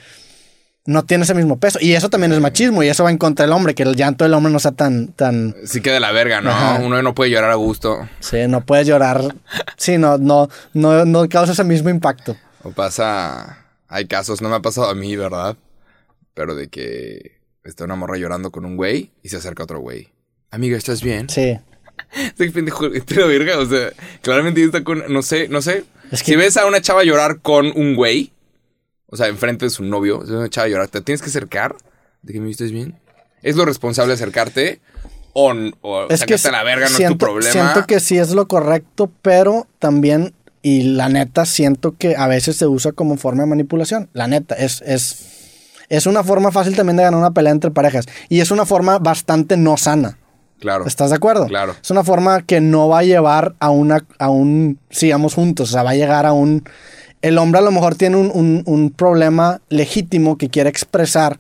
[0.89, 1.79] no tiene ese mismo peso.
[1.83, 4.25] Y eso también es machismo y eso va en contra del hombre, que el llanto
[4.25, 5.09] del hombre no sea tan...
[5.09, 6.51] tan Sí que de la verga, ¿no?
[6.51, 6.81] Ajá.
[6.83, 8.09] Uno no puede llorar a gusto.
[8.21, 9.23] sí, no puedes llorar.
[9.77, 12.37] Sí, no, no, no, no causa ese mismo impacto.
[12.63, 13.67] O pasa.
[13.87, 15.57] Hay casos, no me ha pasado a mí, ¿verdad?
[16.35, 20.09] Pero de que está una morra llorando con un güey y se acerca otro güey.
[20.51, 21.29] Amiga, ¿estás bien?
[21.29, 21.59] Sí.
[22.17, 23.91] Este pendejo, este la verga, o sea,
[24.23, 25.03] claramente está con.
[25.13, 25.85] No sé, no sé.
[26.13, 28.33] Es que- Si ves a una chava llorar con un güey,
[29.11, 31.77] o sea, enfrente de su novio, si ves a llorar, te tienes que acercar.
[32.23, 32.99] ¿De que me estás bien?
[33.43, 34.81] ¿Es lo responsable acercarte?
[35.33, 35.53] O,
[35.83, 37.53] o Es que a la verga, no es siento, tu problema.
[37.53, 42.57] siento que sí es lo correcto, pero también, y la neta, siento que a veces
[42.57, 44.09] se usa como forma de manipulación.
[44.13, 48.07] La neta, es, es, es una forma fácil también de ganar una pelea entre parejas.
[48.29, 50.19] Y es una forma bastante no sana.
[50.59, 50.87] Claro.
[50.87, 51.47] ¿Estás de acuerdo?
[51.47, 51.77] Claro.
[51.81, 55.73] Es una forma que no va a llevar a una, a un, sigamos juntos, o
[55.73, 56.65] sea, va a llegar a un...
[57.23, 61.39] El hombre a lo mejor tiene un, un- un problema legítimo que quiere expresar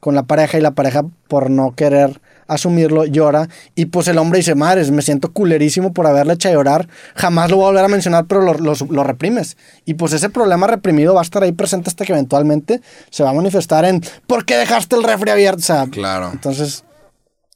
[0.00, 4.38] con la pareja y la pareja por no querer asumirlo llora y pues el hombre
[4.38, 7.88] dice, madres, me siento culerísimo por haberle hecho llorar, jamás lo voy a volver a
[7.88, 9.56] mencionar, pero lo, lo- lo reprimes.
[9.84, 13.30] Y pues ese problema reprimido va a estar ahí presente hasta que eventualmente se va
[13.30, 15.60] a manifestar en, ¿por qué dejaste el refri abierto?
[15.60, 16.30] O sea, Claro.
[16.32, 16.82] entonces,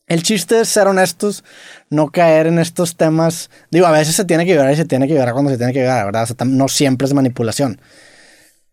[0.07, 1.45] el chiste es ser honestos,
[1.91, 3.51] no caer en estos temas.
[3.71, 5.73] Digo, a veces se tiene que llorar y se tiene que llorar cuando se tiene
[5.73, 6.25] que llorar, ¿verdad?
[6.25, 7.81] O sea, tam- no siempre es manipulación.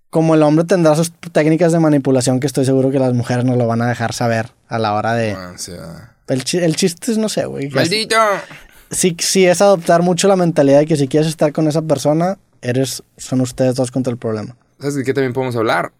[0.09, 3.57] Como el hombre tendrá sus técnicas de manipulación que estoy seguro que las mujeres nos
[3.57, 5.35] lo van a dejar saber a la hora de...
[5.35, 7.69] O sea, El, chi- el chiste es, no sé, güey.
[7.69, 8.17] ¡Maldito!
[8.89, 12.37] Sí, sí es adoptar mucho la mentalidad de que si quieres estar con esa persona,
[12.61, 14.57] eres, son ustedes dos contra el problema.
[14.79, 15.93] ¿Sabes de qué también podemos hablar?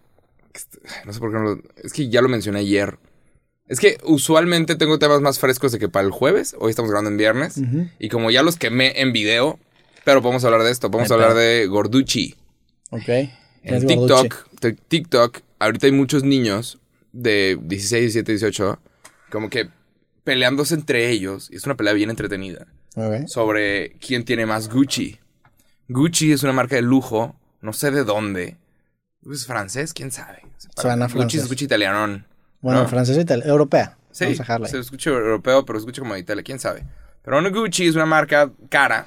[1.06, 1.62] No sé por qué no lo...
[1.82, 2.98] Es que ya lo mencioné ayer.
[3.72, 6.54] Es que usualmente tengo temas más frescos de que para el jueves.
[6.58, 7.54] Hoy estamos grabando en viernes.
[7.98, 9.58] Y como ya los quemé en video,
[10.04, 10.90] pero podemos hablar de esto.
[10.90, 12.34] Podemos Ay, hablar pero- de Gorduchi.
[12.90, 13.08] ¿Ok?
[13.62, 14.82] En TikTok, Gorducci.
[14.88, 16.80] TikTok, ahorita hay muchos niños
[17.12, 18.78] de 16, 17, 18,
[19.30, 19.70] como que
[20.22, 21.48] peleándose entre ellos.
[21.50, 22.66] Y es una pelea bien entretenida.
[22.94, 23.26] Ok.
[23.26, 25.18] sobre quién tiene más Gucci.
[25.88, 28.58] Gucci es una marca de lujo, no sé de dónde.
[29.32, 29.94] ¿Es francés?
[29.94, 30.40] ¿Quién sabe?
[30.76, 31.42] Suena Gucci francés.
[31.44, 32.22] es Gucci italiano.
[32.62, 32.88] Bueno, ¿no?
[32.88, 33.98] francés y tal, europea.
[34.10, 34.72] Sí, Vamos a dejarla ahí.
[34.72, 36.84] se escucha europeo, pero se escucha como de Italia, quién sabe.
[37.22, 39.06] Pero una Gucci es una marca cara,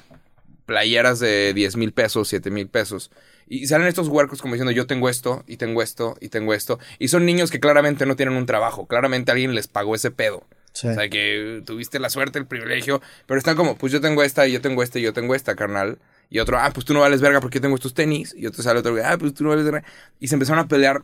[0.64, 3.10] playeras de 10 mil pesos, 7 mil pesos.
[3.48, 6.78] Y salen estos huercos como diciendo, yo tengo esto, y tengo esto, y tengo esto.
[6.98, 10.44] Y son niños que claramente no tienen un trabajo, claramente alguien les pagó ese pedo.
[10.72, 10.88] Sí.
[10.88, 14.46] O sea, que tuviste la suerte, el privilegio, pero están como, pues yo tengo esta,
[14.46, 15.98] y yo tengo esta, y yo tengo esta, carnal.
[16.28, 18.34] Y otro, ah, pues tú no vales verga porque yo tengo estos tenis.
[18.36, 19.84] Y otro sale otro, ah, pues tú no vales verga.
[20.18, 21.02] Y se empezaron a pelear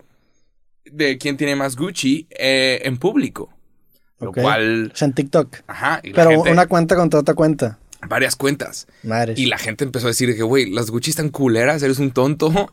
[0.92, 3.52] de quién tiene más Gucci eh, en público.
[4.20, 5.56] Lo cual, O sea, en TikTok.
[5.66, 7.78] ajá, y Pero gente- una cuenta contra otra cuenta.
[8.08, 8.86] varias cuentas.
[9.02, 9.38] Madres.
[9.38, 12.72] Y la gente empezó a decir que, güey, las Gucci están culeras, eres un tonto.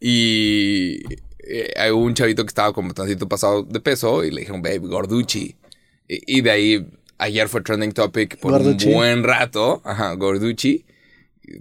[0.00, 1.02] Y
[1.48, 4.78] eh, hay un chavito que estaba como tantito pasado de peso y le dijeron, babe,
[4.78, 5.56] Gorducci.
[6.08, 6.86] Y, y de ahí,
[7.18, 8.88] ayer fue trending topic por Gorducci.
[8.88, 9.82] un buen rato.
[9.84, 10.84] Ajá, Gorducci.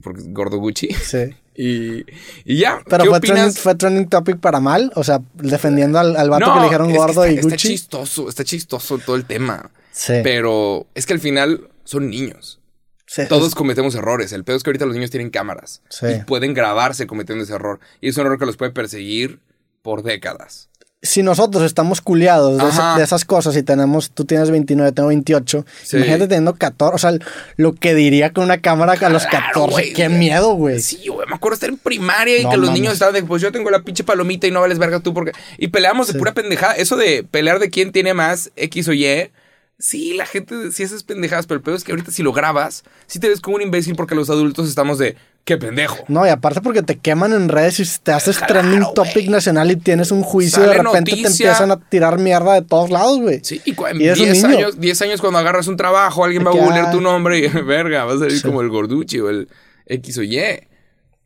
[0.01, 0.89] Porque es Gordo Gucci.
[0.93, 1.17] Sí.
[1.57, 2.05] Y,
[2.43, 3.59] y ya, Pero ¿qué fue trending, opinas?
[3.59, 4.91] fue trending topic para mal.
[4.95, 7.67] O sea, defendiendo al, al vato que le dijeron gordo está, y está Gucci.
[7.69, 9.71] chistoso, está chistoso todo el tema.
[9.91, 10.13] Sí.
[10.23, 12.59] Pero es que al final son niños.
[13.07, 14.33] Sí, Todos es- cometemos errores.
[14.33, 15.81] El peor es que ahorita los niños tienen cámaras.
[15.89, 16.07] Sí.
[16.07, 17.79] Y pueden grabarse cometiendo ese error.
[18.01, 19.39] Y es un error que los puede perseguir
[19.81, 20.69] por décadas.
[21.05, 22.97] Si nosotros estamos culiados de, esa- Ajá.
[22.97, 25.97] de esas cosas y tenemos, tú tienes 29, tengo 28, Sí.
[25.97, 27.17] imagínate teniendo 14, o sea,
[27.57, 29.93] lo que diría con una cámara a los Claro, 14, güey.
[29.93, 30.79] qué miedo, güey.
[30.81, 32.81] Sí, güey, me acuerdo estar en primaria y No que los mames.
[32.81, 35.31] niños estaban de, pues yo tengo la pinche palomita y no vales verga tú porque...
[35.57, 36.73] Y peleamos de pura pendejada.
[36.73, 39.29] Eso de pelear de quién tiene más X o Y.
[39.77, 42.83] Sí, la gente sí haces pendejadas, pero el peor es que ahorita si lo grabas,
[43.07, 46.03] sí te ves como un imbécil porque los adultos estamos de, qué pendejo.
[46.09, 49.71] No, y aparte porque te queman en redes y te haces Claro, trending topic nacional
[49.71, 53.19] y tienes un juicio Sale de repente te empiezan a tirar mierda de todos lados,
[53.21, 53.39] güey.
[53.43, 54.57] Sí, y en Y es un 10 niño.
[54.57, 58.03] años, 10 años cuando agarras un trabajo, alguien va a googlear tu nombre y verga,
[58.05, 58.43] vas a salir Sí.
[58.43, 59.47] como el gorduchi o el
[59.85, 60.39] X o Y.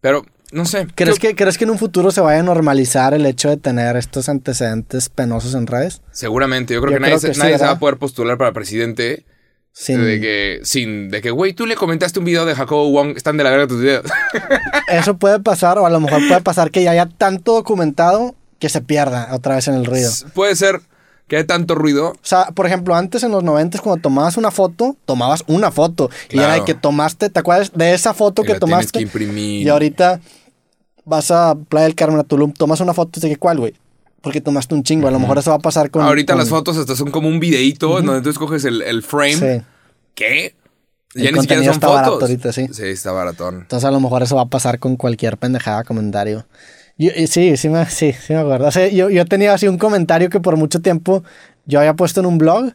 [0.02, 0.88] Pero, no sé.
[0.96, 3.58] ¿Crees ¿qué- que, ¿Crees que en un futuro se vaya a normalizar el hecho de
[3.58, 6.02] tener estos antecedentes penosos en redes?
[6.12, 8.52] Seguramente, yo creo Yo que nadie, creo sí, nadie se va a poder postular para
[8.52, 9.26] presidente
[9.72, 13.16] Sin, de que, sin, de que, güey, tú le comentaste un video de Jacobo Wong,
[13.16, 14.06] están de la verga tus videos.
[14.88, 18.68] Eso puede pasar, o a lo mejor puede pasar que ya haya tanto documentado que
[18.68, 20.12] se pierda otra vez en el ruido.
[20.34, 20.82] Puede ser
[21.30, 22.10] que hay tanto ruido.
[22.10, 26.10] O sea, por ejemplo, antes en los 90 cuando tomabas una foto, tomabas una foto.
[26.30, 29.00] Y era de que tomaste, ¿te acuerdas de esa foto y que la tienes tomaste?
[29.00, 29.66] que imprimir.
[29.66, 30.20] Y ahorita
[31.06, 33.74] vas a Playa del Carmen, a Tulum, tomas una foto y que, ¿cuál, güey?
[34.22, 35.08] Porque tomaste un chingo.
[35.08, 36.02] A lo mejor eso va a pasar con.
[36.04, 39.04] Ahorita con- las fotos hasta son como un videíto en donde tú escoges el, el
[39.04, 39.34] frame.
[39.36, 39.66] Sí.
[40.16, 40.56] ¿Qué?
[41.16, 42.02] El Ya ni siquiera son está fotos.
[42.06, 42.68] barato ahorita, sí.
[42.72, 43.56] Sí, está baratón.
[43.62, 46.46] Entonces a lo mejor eso va a pasar con cualquier pendejada comentario.
[46.98, 48.68] Yo- y sí, sí me, sí, sí me acuerdo.
[48.68, 51.24] O sea, yo, yo tenía así un comentario que por mucho tiempo
[51.66, 52.74] yo había puesto en un blog.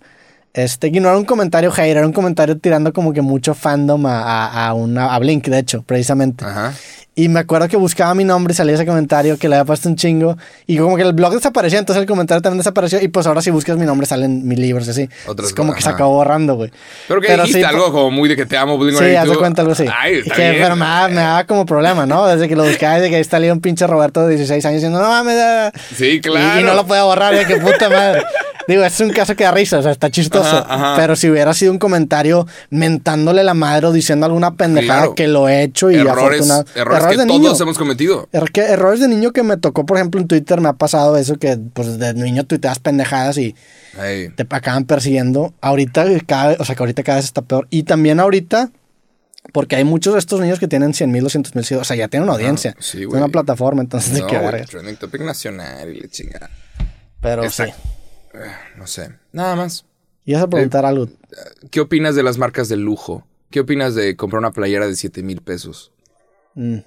[0.54, 4.06] Este, que no era un comentario hater, era un comentario tirando como que mucho fandom
[4.06, 6.44] a, a, a una, a Blink, de hecho, precisamente.
[6.44, 6.72] Ajá.
[7.16, 9.88] Y me acuerdo que buscaba mi nombre y salía ese comentario que le había puesto
[9.88, 10.36] un chingo.
[10.66, 13.00] Y como que el blog desapareció, entonces el comentario también desapareció.
[13.00, 15.08] Y pues ahora si buscas mi nombre salen mis libros y así.
[15.28, 15.94] Otras es como que se ajá.
[15.94, 16.72] acabó borrando, güey.
[17.06, 19.00] Pero que Pero dijiste sí, algo como muy de que te amo, Sí, haz de
[19.00, 19.38] 182.
[19.38, 19.86] cuenta algo así.
[19.96, 20.62] Ay, está que, bien.
[20.62, 22.26] pero me daba, me daba como problema, ¿no?
[22.26, 25.00] Desde que lo buscaba, desde que ahí salía un pinche Roberto de 16 años diciendo,
[25.00, 25.36] no mames.
[25.40, 25.72] ah".
[25.94, 26.60] Sí, Y- claro.
[26.60, 28.22] Y, no lo podía borrar, de que puta madre.
[28.66, 30.48] Digo, es un caso que da risa, o sea, está chistoso.
[30.56, 30.94] Ajá, ajá.
[30.96, 35.14] Pero si hubiera sido un comentario mentándole la madre o diciendo alguna pendejada Claro.
[35.14, 37.54] que lo he hecho y errores, afortunado- errores, que de todos niño.
[37.62, 38.28] hemos cometido.
[38.32, 41.16] Er- que errores de niño que me tocó, por ejemplo, en Twitter me ha pasado
[41.16, 43.54] eso que pues de niño tuiteas pendejadas y
[44.36, 45.54] te acaban persiguiendo.
[45.60, 47.66] Ahorita cada o sea que ahorita cada vez está peor.
[47.70, 48.70] Y también ahorita,
[49.52, 51.86] porque hay muchos de estos niños que tienen 100 mil, 200 mil seguidores.
[51.86, 52.74] O sea, ya tienen una audiencia.
[52.78, 53.18] sí, Es güey.
[53.20, 56.50] una plataforma, entonces de no, qué trending topic nacional y chinga.
[57.20, 57.64] Pero sí.
[58.76, 59.10] No sé.
[59.32, 59.84] Nada más.
[60.24, 61.08] Y vas a preguntar algo.
[61.70, 63.26] ¿Qué opinas de las marcas de lujo?
[63.50, 65.92] ¿Qué opinas de comprar una playera de 7 mil pesos?
[66.54, 66.78] Mm,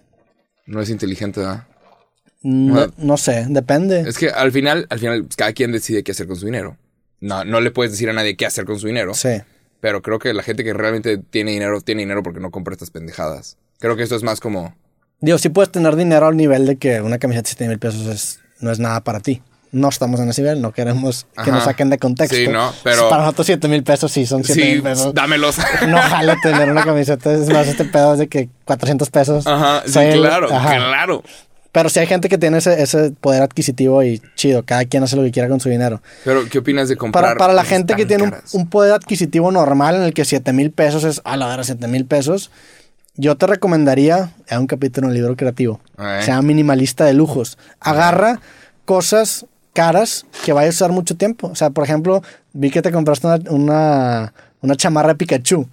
[0.68, 1.66] No es inteligente, ¿verdad?
[2.44, 4.02] no, no sé, depende.
[4.02, 6.78] Es que al final, al final, cada quien decide qué hacer con su dinero.
[7.20, 9.14] No, no le puedes decir a nadie qué hacer con su dinero.
[9.14, 9.42] Sí.
[9.80, 12.92] Pero creo que la gente que realmente tiene dinero, tiene dinero porque no compra estas
[12.92, 13.58] pendejadas.
[13.80, 14.76] Creo que esto es más como.
[15.20, 18.06] Digo, sí puedes tener dinero al nivel de que una camiseta de 7 mil pesos
[18.08, 19.42] es, no es nada para ti.
[19.72, 21.52] No estamos en ese nivel, no queremos que Ajá.
[21.52, 22.36] nos saquen de contexto.
[22.36, 25.14] Sí, no, pero- Para nosotros 7 mil pesos sí son 7 Sí, mil pesos.
[25.14, 25.58] dámelos.
[25.88, 27.32] No jale tener una camiseta.
[27.34, 29.46] Es más, este pedo de que 400 pesos.
[29.48, 30.76] Ajá, sí, el- claro, ajá.
[30.78, 31.24] claro.
[31.74, 34.64] Pero sí hay gente que tiene ese, ese poder adquisitivo y chido.
[34.64, 36.02] Cada quien hace lo que quiera con su dinero.
[36.24, 37.24] Pero, ¿qué opinas de comprar?
[37.24, 40.54] Para, para la gente que tiene un, un poder adquisitivo normal en el que 7
[40.54, 42.50] mil pesos es, a la verdad, 7 mil pesos,
[43.16, 46.20] yo te recomendaría, hay un capítulo en el libro creativo, Eh.
[46.22, 47.60] se llama Minimalista de Lujos.
[47.80, 48.40] Agarra
[48.86, 49.46] cosas
[49.78, 51.48] caras que vayas a usar mucho tiempo.
[51.48, 52.24] O sea, por ejemplo,
[52.54, 55.68] vi que te compraste una, una, una chamarra de Pikachu.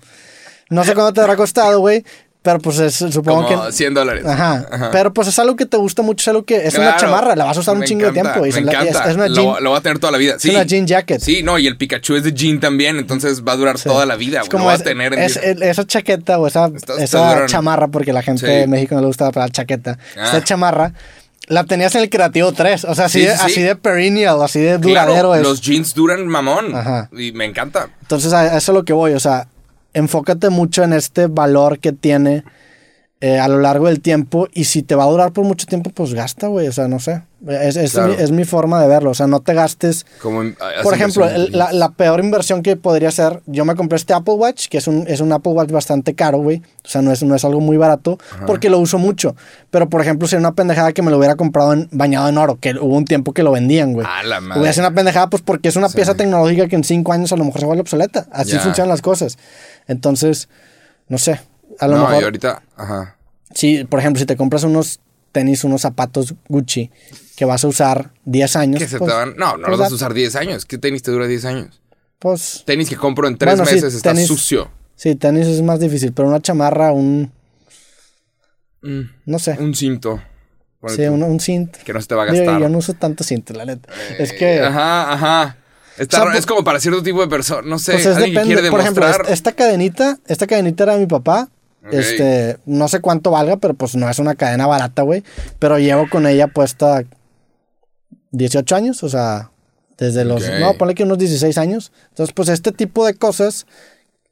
[0.71, 2.05] No sé cuánto te habrá costado, güey,
[2.43, 3.73] pero pues es, supongo Como que...
[3.73, 4.27] 100 dólares.
[4.27, 4.91] Ajá.
[4.93, 6.99] Pero pues es algo que te gusta mucho, es algo que es una Claro.
[7.01, 8.47] chamarra, la vas a usar un chingo de encanta, tiempo.
[8.47, 9.09] Y me es, la- es- encanta.
[9.11, 10.35] es una lo, jean, lo va a tener toda la vida.
[10.39, 10.51] Sí.
[10.51, 11.21] una jean jacket.
[11.23, 13.89] Sí, no, y el Pikachu es de jean también, entonces va a durar Sí.
[13.89, 14.41] toda la vida.
[14.43, 14.61] Es güey.
[14.61, 18.21] Lo va a es- tener en es- esa chaqueta o esa, esa chamarra, porque la
[18.23, 18.53] gente Sí.
[18.53, 19.99] de México no le gusta la chaqueta.
[20.19, 20.29] Ah.
[20.29, 20.93] Esa chamarra
[21.49, 22.85] la tenías en el Creativo 3.
[22.85, 23.45] O sea, así, Sí, de, sí, sí.
[23.47, 25.43] así de perennial, así de Claro, duradero es.
[25.43, 26.75] los jeans duran mamón.
[26.75, 27.09] Ajá.
[27.13, 27.89] Y me encanta.
[28.03, 29.13] Entonces, a eso es lo que voy.
[29.13, 29.49] O sea,
[29.93, 32.45] enfócate mucho en este valor que tiene
[33.27, 34.49] eh, a lo largo del tiempo.
[34.53, 36.69] Y si te va a durar por mucho tiempo, pues gasta, güey.
[36.69, 37.23] O sea, no sé.
[37.49, 38.15] Es, es Claro.
[38.15, 39.11] mi, es mi forma de verlo.
[39.11, 40.05] O sea, no te gastes.
[40.21, 43.75] Como en- haz Por ejemplo, el- la, la peor inversión que podría ser, yo me
[43.77, 46.59] compré este Apple Watch, que es un, es un Apple Watch bastante caro, güey.
[46.85, 49.37] O sea, no es, no es algo muy barato, porque lo uso mucho.
[49.71, 52.57] Pero, por ejemplo, sería una pendejada que me lo hubiera comprado en, bañado en oro,
[52.61, 54.07] que hubo un tiempo que lo vendían, güey.
[54.59, 57.37] Hubiera sido una pendejada, pues porque es una pieza tecnológica que en cinco años a
[57.37, 58.27] lo mejor se vuelve obsoleta.
[58.33, 59.39] Así funcionan las cosas.
[59.89, 60.49] Entonces,
[61.09, 61.41] no sé.
[61.81, 63.17] A lo no, y mejor, ahorita, ajá.
[63.55, 65.01] si, por ejemplo, si te compras unos
[65.33, 66.91] tenis, unos zapatos Gucci
[67.37, 68.79] que vas a usar 10 años.
[68.81, 69.35] Que se pues, te van.
[69.37, 70.65] No, no pues los vas a usar 10 años.
[70.65, 71.81] ¿Qué tenis te dura 10 años?
[72.21, 74.71] Pues Tenis que compro en 3 Bueno, sí, meses está tenis- sucio.
[74.97, 77.33] Sí, tenis es más difícil, pero una chamarra, un.
[78.83, 79.57] Mm, No sé.
[79.59, 80.23] un cinto.
[80.87, 81.79] Sí, un, un cinto.
[81.85, 82.61] Que no se te va a gastar.
[82.61, 83.89] yo no uso tanto cinto, la neta.
[84.19, 84.61] es que.
[84.61, 85.57] Ajá, ajá.
[85.97, 87.63] Está O sea, raro, es como para cierto tipo de persona.
[87.67, 88.55] No sé, Pues es alguien que depende.
[88.55, 89.27] quiere Por ejemplo, demostrar.
[89.29, 91.49] es- esta cadenita, esta cadenita era de mi papá.
[91.93, 95.23] Este, no sé cuánto valga, pero pues no es una cadena barata, güey.
[95.59, 97.05] Pero llevo con ella puesta
[98.31, 99.51] 18 años, o sea,
[99.99, 100.43] desde los.
[100.61, 101.93] No, ponle que unos 16 años.
[102.11, 103.67] Entonces, pues este tipo de cosas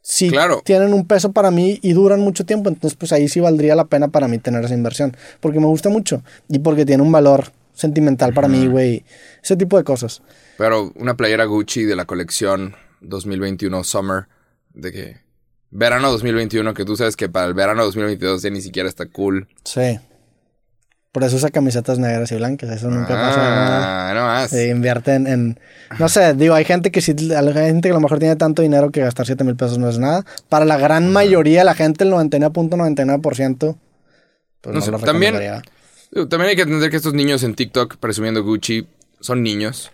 [0.01, 0.63] sí Claro.
[0.65, 2.69] tienen un peso para mí y duran mucho tiempo.
[2.69, 5.17] Entonces, pues ahí sí valdría la pena para mí tener esa inversión.
[5.41, 9.05] Porque me gusta mucho y porque tiene un valor sentimental para mí, güey.
[9.43, 10.23] Ese tipo de cosas.
[10.59, 14.27] Pero una playera Gucci de la colección 2021 Summer,
[14.75, 15.17] de que
[15.73, 19.49] verano 2021, que tú sabes que para el verano 2022 ya ni siquiera está cool.
[19.65, 19.99] Sí.
[21.11, 22.71] Por eso usa camisetas negras y blancas.
[22.71, 24.11] Eso nunca pasa.
[24.11, 24.49] Ah, no más.
[24.51, 25.59] Se invierte en,
[25.99, 28.63] No sé, digo, hay gente que sí, hay gente que a lo mejor tiene tanto
[28.63, 30.25] dinero que gastar 7 mil pesos no es nada.
[30.49, 33.77] Para la gran mayoría de la gente, el 99.99%,
[34.63, 35.35] pues No no, sé, lo también-
[36.31, 38.87] También hay que entender que estos niños en TikTok presumiendo Gucci
[39.21, 39.91] son niños,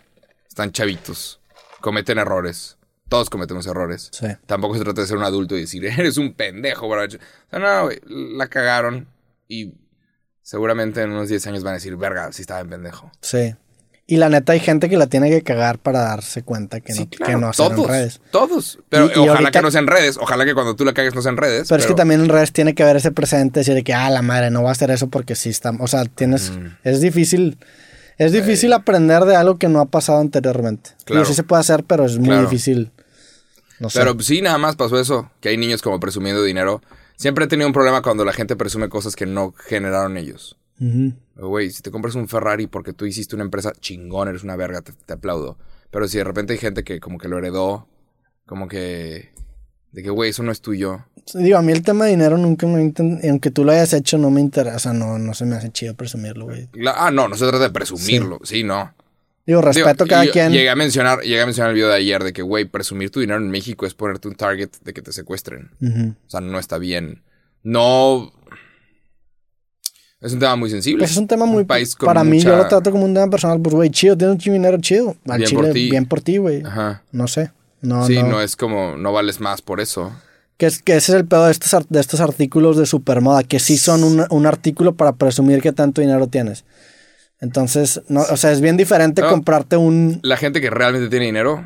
[0.48, 1.40] están chavitos,
[1.80, 2.76] cometen errores.
[3.08, 4.10] Todos cometemos errores.
[4.12, 4.26] Sí.
[4.46, 7.04] Tampoco se trata de ser un adulto y decir, eres un pendejo, bro.
[7.04, 9.08] O sea, no, güey, la cagaron
[9.48, 9.74] y
[10.42, 13.10] seguramente en unos 10 años van a decir, verga, sí estaba en pendejo.
[13.20, 13.54] Sí.
[14.10, 17.00] Y la neta hay gente que la tiene que cagar para darse cuenta que Sí,
[17.00, 17.50] no, que claro, no
[17.82, 18.20] en redes.
[18.30, 18.78] Todos.
[18.88, 20.16] Pero Y- y ojalá ahorita- que no sea en redes.
[20.16, 21.68] Ojalá que cuando tú la cagues no sea en redes.
[21.68, 24.08] Pero, es que también en redes tiene que haber ese presente, decir de que, ah,
[24.08, 25.72] la madre, no va a hacer eso porque sí está.
[25.78, 26.52] O sea, tienes.
[26.52, 26.66] Mm.
[26.84, 27.58] Es difícil.
[28.16, 30.90] Es difícil aprender de algo que no ha pasado anteriormente.
[31.04, 31.26] Claro.
[31.26, 32.42] sí se puede hacer, pero es muy Claro.
[32.44, 32.90] difícil.
[33.80, 33.98] No sé.
[33.98, 35.30] Pero sí, nada más pasó eso.
[35.40, 36.80] Que hay niños como presumiendo dinero.
[37.16, 40.56] Siempre he tenido un problema cuando la gente presume cosas que no generaron ellos.
[41.34, 44.82] Güey, si te compras un Ferrari porque tú hiciste una empresa chingón, eres una verga,
[44.82, 45.58] te, te aplaudo.
[45.90, 47.88] Pero si de repente hay gente que como que lo heredó,
[48.46, 49.32] como que...
[49.90, 51.06] De que, güey, eso no es tuyo.
[51.34, 52.92] Digo, a mí el tema de dinero nunca me.
[53.28, 54.92] Aunque tú lo hayas hecho, no me interesa.
[54.92, 56.68] No, no se me hace chido presumirlo, güey.
[56.94, 58.38] Ah, no, no se trata de presumirlo.
[58.44, 58.94] Sí, no.
[59.48, 60.52] Digo, respeto Digo, cada yo quien.
[60.52, 63.20] Llegué a mencionar, llegué a mencionar el video de ayer de que, güey, presumir tu
[63.20, 65.70] dinero en México es ponerte un target de que te secuestren.
[65.80, 67.22] O sea, no está bien.
[67.62, 68.30] No.
[70.20, 70.98] Es un tema muy sensible.
[70.98, 71.64] Pues es un tema muy.
[71.64, 73.58] país con para mí, yo lo trato como un tema personal.
[73.58, 75.16] Pues, güey, chido, tienes un dinero chido.
[75.26, 75.90] Al Bien chile, por ti.
[75.90, 76.62] bien por ti, güey.
[76.62, 77.02] Ajá.
[77.10, 77.50] No sé.
[77.80, 78.28] No, sí, no.
[78.28, 78.42] no.
[78.42, 80.12] es como, no vales más por eso.
[80.58, 83.60] Que, es, que ese es el pedo de estos, de estos artículos de supermoda, que
[83.60, 86.66] sí son un, un artículo para presumir que tanto dinero tienes.
[87.40, 89.28] Entonces, no, o sea, es bien diferente No.
[89.30, 90.18] comprarte un...
[90.22, 91.64] La gente que realmente tiene dinero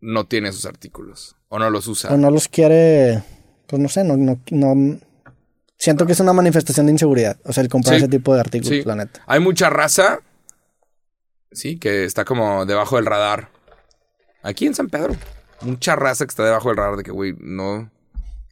[0.00, 1.36] no tiene esos artículos.
[1.48, 2.10] O no los usa.
[2.12, 3.22] O no los quiere...
[3.66, 4.16] Pues no sé, no...
[4.16, 4.98] no, no-
[5.76, 7.38] siento que es una manifestación de inseguridad.
[7.44, 8.02] O sea, el comprar Sí.
[8.04, 8.82] ese tipo de artículos, Sí.
[8.84, 9.22] la neta.
[9.26, 10.20] Hay mucha raza.
[11.52, 13.50] Sí, que está como debajo del radar.
[14.42, 15.16] Aquí en San Pedro.
[15.62, 17.90] Mucha raza que está debajo del radar de que, güey, no.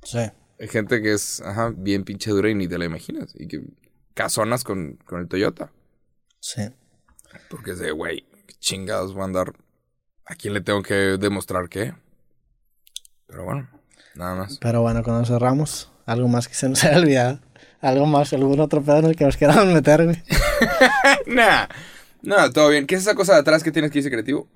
[0.02, 0.18] Sí.
[0.60, 3.32] Hay gente que es, ajá, bien pinche dura y ni te la imaginas.
[3.38, 3.62] Y que
[4.14, 5.70] casonas con, con el Toyota.
[6.40, 6.62] Sí.
[7.50, 8.26] Porque es de, güey,
[8.58, 9.52] chingados voy a andar.
[10.24, 11.94] ¿A quién le tengo que demostrar qué?
[13.26, 13.68] Pero bueno,
[14.14, 14.58] nada más.
[14.60, 17.40] Pero bueno, cuando cerramos, algo más que se nos haya olvidado.
[17.80, 20.22] Algo más, algún otro pedo en el que nos queramos meter, güey.
[21.26, 21.66] nah,
[22.22, 22.86] no, todo bien.
[22.86, 24.48] ¿Qué es esa cosa de atrás que tienes que dice creativo?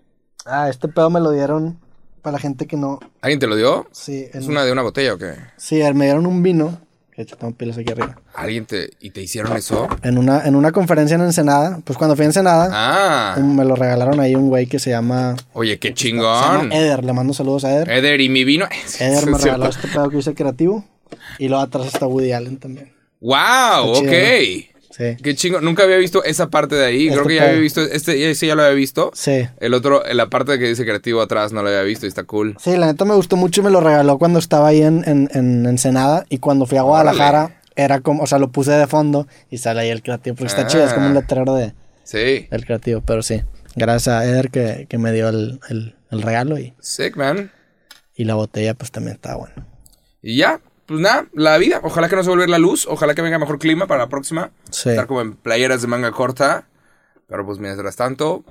[0.44, 1.78] Ah, este pedo me lo dieron
[2.20, 2.98] para la gente que no...
[3.20, 3.88] ¿Alguien te lo dio?
[3.92, 5.34] Sí, ¿Es una de una botella o qué?
[5.56, 6.80] sí me dieron un vino.
[7.16, 8.16] De hecho, tengo pilas aquí arriba.
[8.34, 8.90] ¿Alguien te.
[9.00, 9.86] y te hicieron eso?
[10.02, 13.76] En una, en una conferencia en Ensenada, pues cuando fui a Ensenada, Ah, me lo
[13.76, 16.72] regalaron ahí un güey que se llama, oye, qué se llama chingón.
[16.72, 17.04] Eder.
[17.04, 17.90] Le mando saludos a Eder.
[17.90, 18.66] Eder y mi vino.
[18.98, 20.84] Eder me regaló este pedo que hice creativo.
[21.38, 22.92] Y luego atrás está Woody Allen también.
[23.20, 23.92] ¡Wow!
[23.94, 24.71] Está Ok.
[24.96, 25.16] Sí.
[25.22, 25.60] Qué chingo.
[25.60, 27.08] Nunca había visto esa parte de ahí.
[27.08, 27.80] Creo Este que ya había visto.
[27.80, 29.10] Este, ese ya lo había visto.
[29.14, 29.48] Sí.
[29.58, 32.56] El otro, la parte que dice creativo atrás no lo había visto y está cool.
[32.60, 35.28] Sí, la neta me gustó mucho y me lo regaló cuando estaba ahí en, en,
[35.32, 36.26] en Ensenada.
[36.28, 37.60] Y cuando fui a Guadalajara, Órale.
[37.74, 40.36] era como, o sea, lo puse de fondo y sale ahí el creativo.
[40.36, 41.20] Porque está chido, es como un Ah.
[41.20, 41.72] letrero de,
[42.04, 42.46] Sí.
[42.50, 43.00] del creativo.
[43.06, 43.40] Pero sí,
[43.74, 47.50] gracias a Eder que, que me dio el, el, el regalo y, Sick, man.
[48.14, 49.66] y la botella pues también está buena.
[50.20, 51.80] Y ya, pues nada, la vida.
[51.82, 52.86] Ojalá que no se vuelva la luz.
[52.88, 54.50] Ojalá que venga mejor clima para la próxima.
[54.70, 54.90] Sí.
[54.90, 56.66] Estar como en playeras de manga corta.
[57.28, 58.44] Pero pues mientras tanto,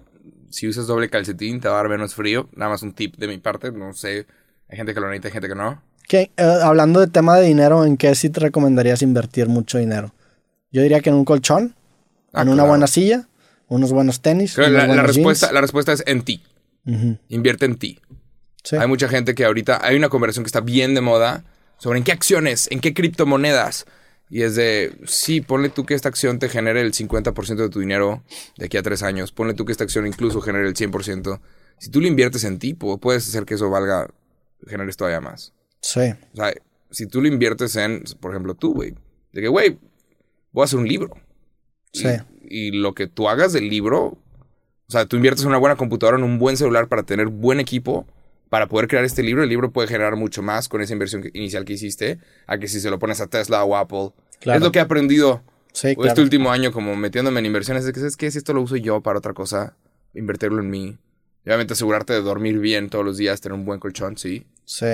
[0.49, 2.49] si usas doble calcetín, te va a dar menos frío.
[2.55, 3.71] Nada más un tip de mi parte.
[3.71, 4.25] No sé.
[4.69, 5.81] Hay gente que lo necesita, hay gente que no.
[6.07, 6.31] ¿Qué?
[6.37, 10.13] Eh, hablando de tema de dinero, ¿en qué sí te recomendarías invertir mucho dinero?
[10.71, 11.75] Yo diría que en un colchón,
[12.33, 13.27] Ah, en una buena silla,
[13.67, 14.57] unos buenos tenis.
[14.57, 15.53] Unos la, respuesta, jeans.
[15.53, 16.41] la respuesta es en ti.
[17.27, 17.99] Invierte en ti.
[18.63, 18.77] sí.
[18.77, 21.43] Hay mucha gente que ahorita hay una conversación que está bien de moda
[21.81, 23.87] sobre en qué acciones, en qué criptomonedas.
[24.29, 27.79] Y es de, sí, ponle tú que esta acción te genere el 50% de tu
[27.79, 28.21] dinero
[28.57, 29.31] de aquí a tres años.
[29.31, 31.39] Ponle tú que esta acción incluso genere el 100%.
[31.79, 34.07] Si tú lo inviertes en ti, pu- puedes hacer que eso valga,
[34.67, 35.53] generes todavía más.
[35.81, 36.13] Sí.
[36.33, 36.53] O sea,
[36.91, 38.93] si tú lo inviertes en, por ejemplo, tú, güey.
[39.33, 39.79] De que, güey,
[40.51, 41.17] voy a hacer un libro.
[41.91, 42.07] Y- Sí.
[42.47, 44.17] Y, lo que tú hagas del libro, o
[44.87, 48.05] sea, tú inviertes en una buena computadora, en un buen celular para tener buen equipo,
[48.51, 49.43] para poder crear este libro.
[49.43, 52.81] El libro puede generar mucho más con esa inversión inicial que hiciste, a que si
[52.81, 54.11] se lo pones a Tesla o Apple.
[54.41, 54.57] Claro.
[54.57, 55.41] Es lo que he aprendido
[55.71, 56.21] Sí, este claro.
[56.21, 57.85] último año, como metiéndome en inversiones.
[57.85, 58.29] De que, ¿sabes qué?
[58.29, 59.77] Si esto lo uso yo para otra cosa,
[60.13, 60.97] invertirlo en mí.
[61.45, 64.45] Y obviamente asegurarte de dormir bien todos los días, tener un buen colchón, sí.
[64.65, 64.85] Sí.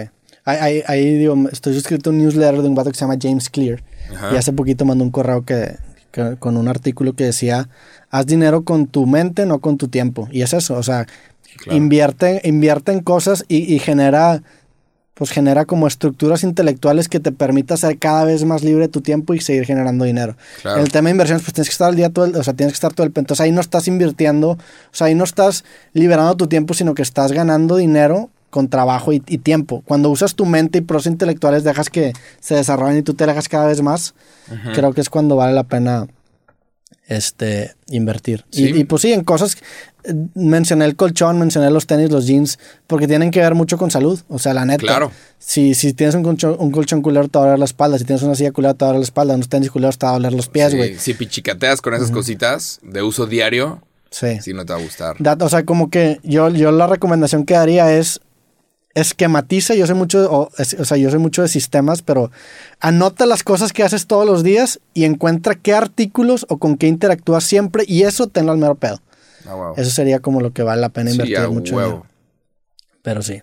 [0.45, 3.17] Ahí, ahí, ahí, digo, estoy suscrito a un newsletter de un vato que se llama
[3.19, 3.83] James Clear.
[4.13, 4.35] Ajá.
[4.35, 5.77] Y hace poquito mandó un correo que,
[6.17, 7.69] que- con un artículo que decía,
[8.09, 10.27] haz dinero con tu mente, no con tu tiempo.
[10.31, 11.05] Y es eso, o sea,
[11.57, 11.77] Claro.
[11.77, 14.43] invierte, invierte en cosas y, y genera,
[15.15, 19.33] pues genera como estructuras intelectuales que te permita ser cada vez más libre tu tiempo
[19.33, 20.35] y seguir generando dinero.
[20.61, 20.77] Claro.
[20.77, 22.53] En el tema de inversiones, pues tienes que estar al día todo el, o sea,
[22.53, 24.57] tienes que estar todo el Entonces ahí no estás invirtiendo, o
[24.91, 25.63] sea, ahí no estás
[25.93, 29.83] liberando tu tiempo, sino que estás ganando dinero con trabajo y, y tiempo.
[29.85, 33.49] Cuando usas tu mente y pros intelectuales, dejas que se desarrollen y tú te alejas
[33.49, 34.13] cada vez más,
[34.73, 36.07] creo que es cuando vale la pena
[37.07, 38.45] este invertir.
[38.51, 38.73] Y- Sí.
[38.79, 39.57] Y, pues sí, en cosas,
[40.35, 44.19] mencioné el colchón, mencioné los tenis, los jeans, porque tienen que ver mucho con salud.
[44.27, 44.81] O sea, la neta.
[44.85, 45.11] Claro.
[45.39, 47.97] Si, si tienes un colchón, un colchón culero, te va a doler la espalda.
[47.97, 49.35] Si tienes una silla culera, te va a doler la espalda.
[49.35, 50.97] Unos tenis culeros, te va a doler los pies, Sí, güey.
[50.97, 54.39] Si pichicateas con esas cositas de uso diario, Sí.
[54.41, 55.15] si no te va a gustar.
[55.41, 58.19] O sea, como que yo, yo la recomendación que daría es
[59.01, 62.31] esquematiza, yo sé mucho, o, o sea, yo sé mucho de sistemas, pero
[62.79, 66.87] anota las cosas que haces todos los días y encuentra qué artículos o con qué
[66.87, 69.01] interactúas siempre y eso tenlo al mero pedo.
[69.47, 69.73] Ah, wow.
[69.77, 71.75] Eso sería como lo que vale la pena Sí, invertir a mucho.
[71.75, 72.05] dinero.
[73.01, 73.41] Pero sí.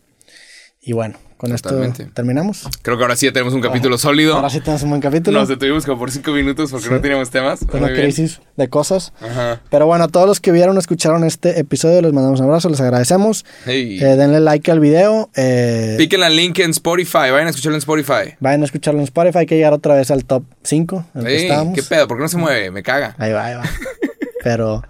[0.83, 1.17] Y bueno,
[1.49, 2.03] con Totalmente.
[2.05, 2.69] esto terminamos.
[2.83, 4.35] Creo que ahora sí ya tenemos un capítulo sólido.
[4.37, 5.39] Ahora sí tenemos un buen capítulo.
[5.39, 6.93] Nos detuvimos como por cinco minutos porque Sí.
[6.93, 7.61] no teníamos temas.
[7.67, 7.93] Bien.
[7.95, 9.13] crisis de cosas.
[9.21, 9.61] Ajá.
[9.71, 12.69] Pero bueno, a todos los que vieron o escucharon este episodio, les mandamos un abrazo,
[12.69, 13.45] les agradecemos.
[13.65, 13.99] Hey.
[14.01, 15.31] Eh, denle like al video.
[15.37, 17.31] Eh, Piquen la link en Spotify.
[17.31, 18.35] Vayan a escucharlo en Spotify.
[18.41, 19.39] vayan a escucharlo en Spotify.
[19.39, 21.07] Hay que llegar otra vez al top 5.
[21.15, 21.75] En el que Ey, estábamos.
[21.75, 22.09] ¿Qué pedo?
[22.09, 22.71] ¿Por qué no se mueve?
[22.71, 23.15] Me caga.
[23.19, 23.63] Ahí va, ahí va.
[24.43, 24.83] pero,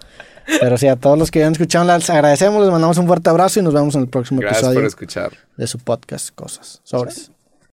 [0.59, 2.61] pero sí, a todos los que hayan escuchado, les agradecemos.
[2.61, 5.31] Les mandamos un fuerte abrazo y nos vemos en el próximo Gracias episodio por escuchar.
[5.57, 6.81] de su podcast Cosas.
[6.83, 7.34] Sobres.